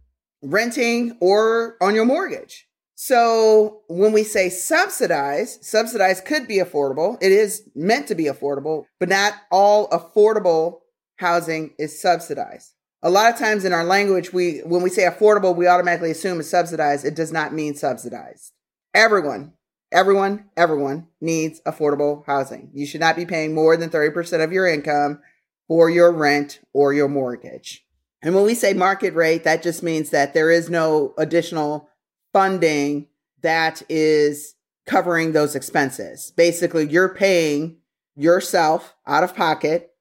renting 0.43 1.17
or 1.19 1.77
on 1.81 1.95
your 1.95 2.05
mortgage. 2.05 2.67
So 2.95 3.81
when 3.87 4.13
we 4.13 4.23
say 4.23 4.49
subsidized, 4.49 5.63
subsidized 5.63 6.25
could 6.25 6.47
be 6.47 6.57
affordable. 6.57 7.17
It 7.21 7.31
is 7.31 7.67
meant 7.75 8.07
to 8.07 8.15
be 8.15 8.25
affordable, 8.25 8.85
but 8.99 9.09
not 9.09 9.33
all 9.51 9.89
affordable 9.89 10.81
housing 11.17 11.73
is 11.79 11.99
subsidized. 11.99 12.73
A 13.01 13.09
lot 13.09 13.33
of 13.33 13.37
times 13.37 13.65
in 13.65 13.73
our 13.73 13.83
language, 13.83 14.31
we 14.31 14.59
when 14.59 14.81
we 14.81 14.89
say 14.89 15.03
affordable, 15.03 15.55
we 15.55 15.67
automatically 15.67 16.11
assume 16.11 16.39
it's 16.39 16.49
subsidized. 16.49 17.03
It 17.03 17.15
does 17.15 17.31
not 17.31 17.53
mean 17.53 17.75
subsidized. 17.75 18.53
Everyone, 18.93 19.53
everyone, 19.91 20.45
everyone 20.55 21.07
needs 21.19 21.61
affordable 21.65 22.25
housing. 22.25 22.69
You 22.73 22.85
should 22.85 23.01
not 23.01 23.17
be 23.17 23.25
paying 23.25 23.53
more 23.53 23.75
than 23.75 23.89
30% 23.89 24.43
of 24.43 24.53
your 24.53 24.67
income 24.67 25.19
for 25.67 25.89
your 25.89 26.11
rent 26.11 26.61
or 26.71 26.93
your 26.93 27.09
mortgage. 27.09 27.85
And 28.23 28.33
when 28.33 28.45
we 28.45 28.55
say 28.55 28.73
market 28.73 29.13
rate, 29.13 29.43
that 29.43 29.61
just 29.61 29.83
means 29.83 30.09
that 30.11 30.33
there 30.33 30.49
is 30.49 30.69
no 30.69 31.13
additional 31.17 31.89
funding 32.31 33.07
that 33.41 33.83
is 33.89 34.55
covering 34.85 35.33
those 35.33 35.55
expenses. 35.55 36.31
Basically, 36.35 36.87
you're 36.87 37.13
paying 37.13 37.77
yourself 38.15 38.95
out 39.05 39.23
of 39.23 39.35
pocket 39.35 39.91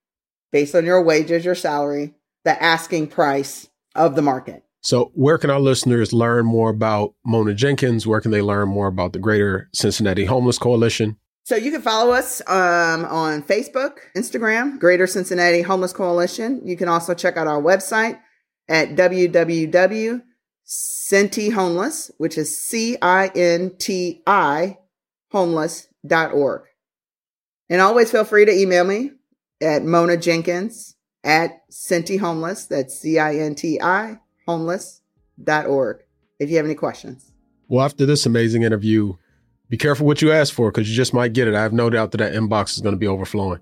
based 0.52 0.74
on 0.74 0.84
your 0.84 1.02
wages, 1.02 1.44
your 1.44 1.56
salary, 1.56 2.14
the 2.44 2.62
asking 2.62 3.08
price 3.08 3.68
of 3.94 4.14
the 4.14 4.22
market. 4.22 4.64
So, 4.84 5.12
where 5.14 5.38
can 5.38 5.50
our 5.50 5.60
listeners 5.60 6.12
learn 6.12 6.44
more 6.44 6.70
about 6.70 7.14
Mona 7.24 7.54
Jenkins? 7.54 8.06
Where 8.06 8.20
can 8.20 8.32
they 8.32 8.42
learn 8.42 8.68
more 8.68 8.88
about 8.88 9.12
the 9.12 9.20
Greater 9.20 9.68
Cincinnati 9.72 10.24
Homeless 10.24 10.58
Coalition? 10.58 11.16
So 11.44 11.56
you 11.56 11.72
can 11.72 11.82
follow 11.82 12.12
us 12.12 12.40
um, 12.46 13.04
on 13.06 13.42
Facebook, 13.42 13.98
Instagram, 14.16 14.78
Greater 14.78 15.08
Cincinnati 15.08 15.62
Homeless 15.62 15.92
Coalition. 15.92 16.60
You 16.64 16.76
can 16.76 16.88
also 16.88 17.14
check 17.14 17.36
out 17.36 17.48
our 17.48 17.60
website 17.60 18.20
at 18.68 18.90
www.cinti 18.90 20.22
homeless, 21.52 22.12
which 22.18 22.38
is 22.38 22.56
C 22.56 22.96
I 23.02 23.26
N 23.34 23.74
T 23.76 24.22
I 24.24 24.78
homeless.org. 25.32 26.62
And 27.68 27.80
always 27.80 28.10
feel 28.12 28.24
free 28.24 28.44
to 28.44 28.52
email 28.52 28.84
me 28.84 29.12
at 29.60 29.84
Mona 29.84 30.16
Jenkins 30.16 30.94
at 31.24 31.68
Cinti 31.70 32.20
homeless. 32.20 32.66
That's 32.66 32.96
C 32.96 33.18
I 33.18 33.34
N 33.36 33.56
T 33.56 33.80
I 33.80 34.20
homeless.org 34.46 36.02
if 36.38 36.50
you 36.50 36.56
have 36.56 36.66
any 36.66 36.76
questions. 36.76 37.32
Well, 37.68 37.84
after 37.84 38.06
this 38.06 38.26
amazing 38.26 38.62
interview, 38.62 39.14
be 39.72 39.78
careful 39.78 40.04
what 40.04 40.20
you 40.20 40.30
ask 40.30 40.52
for 40.52 40.70
because 40.70 40.86
you 40.90 40.94
just 40.94 41.14
might 41.14 41.32
get 41.32 41.48
it. 41.48 41.54
I 41.54 41.62
have 41.62 41.72
no 41.72 41.88
doubt 41.88 42.10
that 42.10 42.18
that 42.18 42.34
inbox 42.34 42.74
is 42.74 42.82
going 42.82 42.92
to 42.92 42.98
be 42.98 43.06
overflowing. 43.06 43.58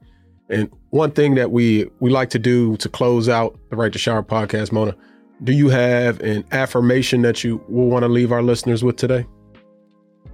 And 0.49 0.69
one 0.89 1.13
thing 1.13 1.37
that 1.37 1.53
we 1.53 1.89
we 2.01 2.11
like 2.11 2.31
to 2.31 2.39
do 2.41 2.77
to 2.79 2.89
close 2.89 3.29
out 3.29 3.57
the 3.71 3.77
Right 3.77 3.93
to 3.93 3.99
Shower 3.99 4.25
podcast, 4.25 4.73
Mona, 4.73 4.97
do 5.45 5.53
you 5.53 5.69
have 5.69 6.19
an 6.21 6.45
affirmation 6.51 7.23
that 7.23 7.45
you 7.45 7.65
will 7.69 7.87
want 7.87 8.03
to 8.03 8.09
leave 8.09 8.33
our 8.33 8.43
listeners 8.43 8.83
with 8.83 8.97
today? 8.97 9.25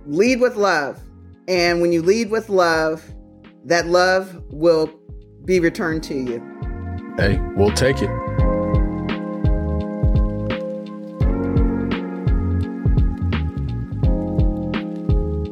Lead 0.07 0.41
with 0.41 0.57
love. 0.57 0.99
And 1.47 1.83
when 1.83 1.93
you 1.93 2.01
lead 2.01 2.31
with 2.31 2.49
love, 2.49 3.05
that 3.67 3.87
love 3.87 4.43
will 4.49 4.91
be 5.45 5.61
returned 5.61 6.03
to 6.05 6.15
you. 6.15 7.15
Hey, 7.19 7.39
we'll 7.55 7.73
take 7.73 8.01
it. 8.01 8.46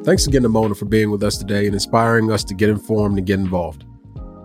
Thanks 0.05 0.27
again 0.27 0.43
to 0.43 0.51
Mona 0.51 0.75
for 0.75 0.85
being 0.85 1.11
with 1.11 1.23
us 1.23 1.39
today 1.39 1.65
and 1.65 1.73
inspiring 1.73 2.31
us 2.31 2.45
to 2.45 2.55
get 2.55 2.69
informed 2.69 3.17
and 3.17 3.27
get 3.27 3.41
involved. 3.41 3.87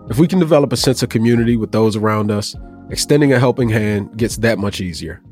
If 0.08 0.18
we 0.18 0.26
can 0.26 0.38
develop 0.38 0.72
a 0.72 0.76
sense 0.76 1.02
of 1.02 1.10
community 1.10 1.56
with 1.56 1.70
those 1.70 1.96
around 1.96 2.30
us, 2.30 2.56
extending 2.88 3.34
a 3.34 3.38
helping 3.38 3.68
hand 3.68 4.16
gets 4.16 4.38
that 4.38 4.58
much 4.58 4.80
easier. 4.80 5.22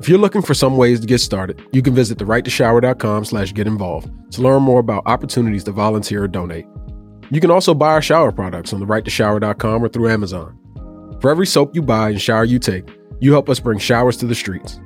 If 0.00 0.08
you're 0.08 0.18
looking 0.18 0.42
for 0.42 0.54
some 0.54 0.76
ways 0.76 0.98
to 1.00 1.06
get 1.06 1.20
started, 1.20 1.62
you 1.72 1.82
can 1.82 1.94
visit 1.94 2.18
therighttoshower.com 2.18 3.24
slash 3.26 3.52
get 3.52 3.68
involved 3.68 4.10
to 4.32 4.42
learn 4.42 4.62
more 4.62 4.80
about 4.80 5.04
opportunities 5.06 5.62
to 5.64 5.72
volunteer 5.72 6.24
or 6.24 6.28
donate. 6.28 6.66
You 7.30 7.40
can 7.40 7.52
also 7.52 7.72
buy 7.72 7.92
our 7.92 8.02
shower 8.02 8.32
products 8.32 8.72
on 8.72 8.80
therighttoshower.com 8.80 9.84
or 9.84 9.88
through 9.88 10.10
Amazon. 10.10 10.58
For 11.20 11.30
every 11.30 11.46
soap 11.46 11.76
you 11.76 11.82
buy 11.82 12.10
and 12.10 12.20
shower 12.20 12.44
you 12.44 12.58
take, 12.58 12.88
you 13.20 13.30
help 13.30 13.48
us 13.48 13.60
bring 13.60 13.78
showers 13.78 14.16
to 14.16 14.26
the 14.26 14.34
streets. 14.34 14.80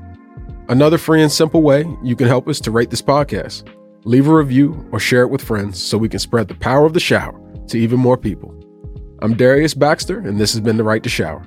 Another 0.68 0.98
free 0.98 1.22
and 1.22 1.32
simple 1.32 1.62
way 1.62 1.86
you 2.02 2.16
can 2.16 2.26
help 2.26 2.48
us 2.48 2.60
to 2.60 2.70
rate 2.70 2.90
this 2.90 3.02
podcast 3.02 3.73
leave 4.04 4.28
a 4.28 4.34
review, 4.34 4.86
or 4.92 5.00
share 5.00 5.22
it 5.22 5.30
with 5.30 5.42
friends 5.42 5.82
so 5.82 5.98
we 5.98 6.08
can 6.08 6.20
spread 6.20 6.48
the 6.48 6.54
power 6.54 6.84
of 6.84 6.92
the 6.92 7.00
shower 7.00 7.40
to 7.68 7.78
even 7.78 7.98
more 7.98 8.16
people. 8.16 8.54
I'm 9.22 9.34
Darius 9.34 9.74
Baxter, 9.74 10.18
and 10.18 10.38
this 10.38 10.52
has 10.52 10.60
been 10.60 10.76
The 10.76 10.84
Right 10.84 11.02
to 11.02 11.08
Shower. 11.08 11.46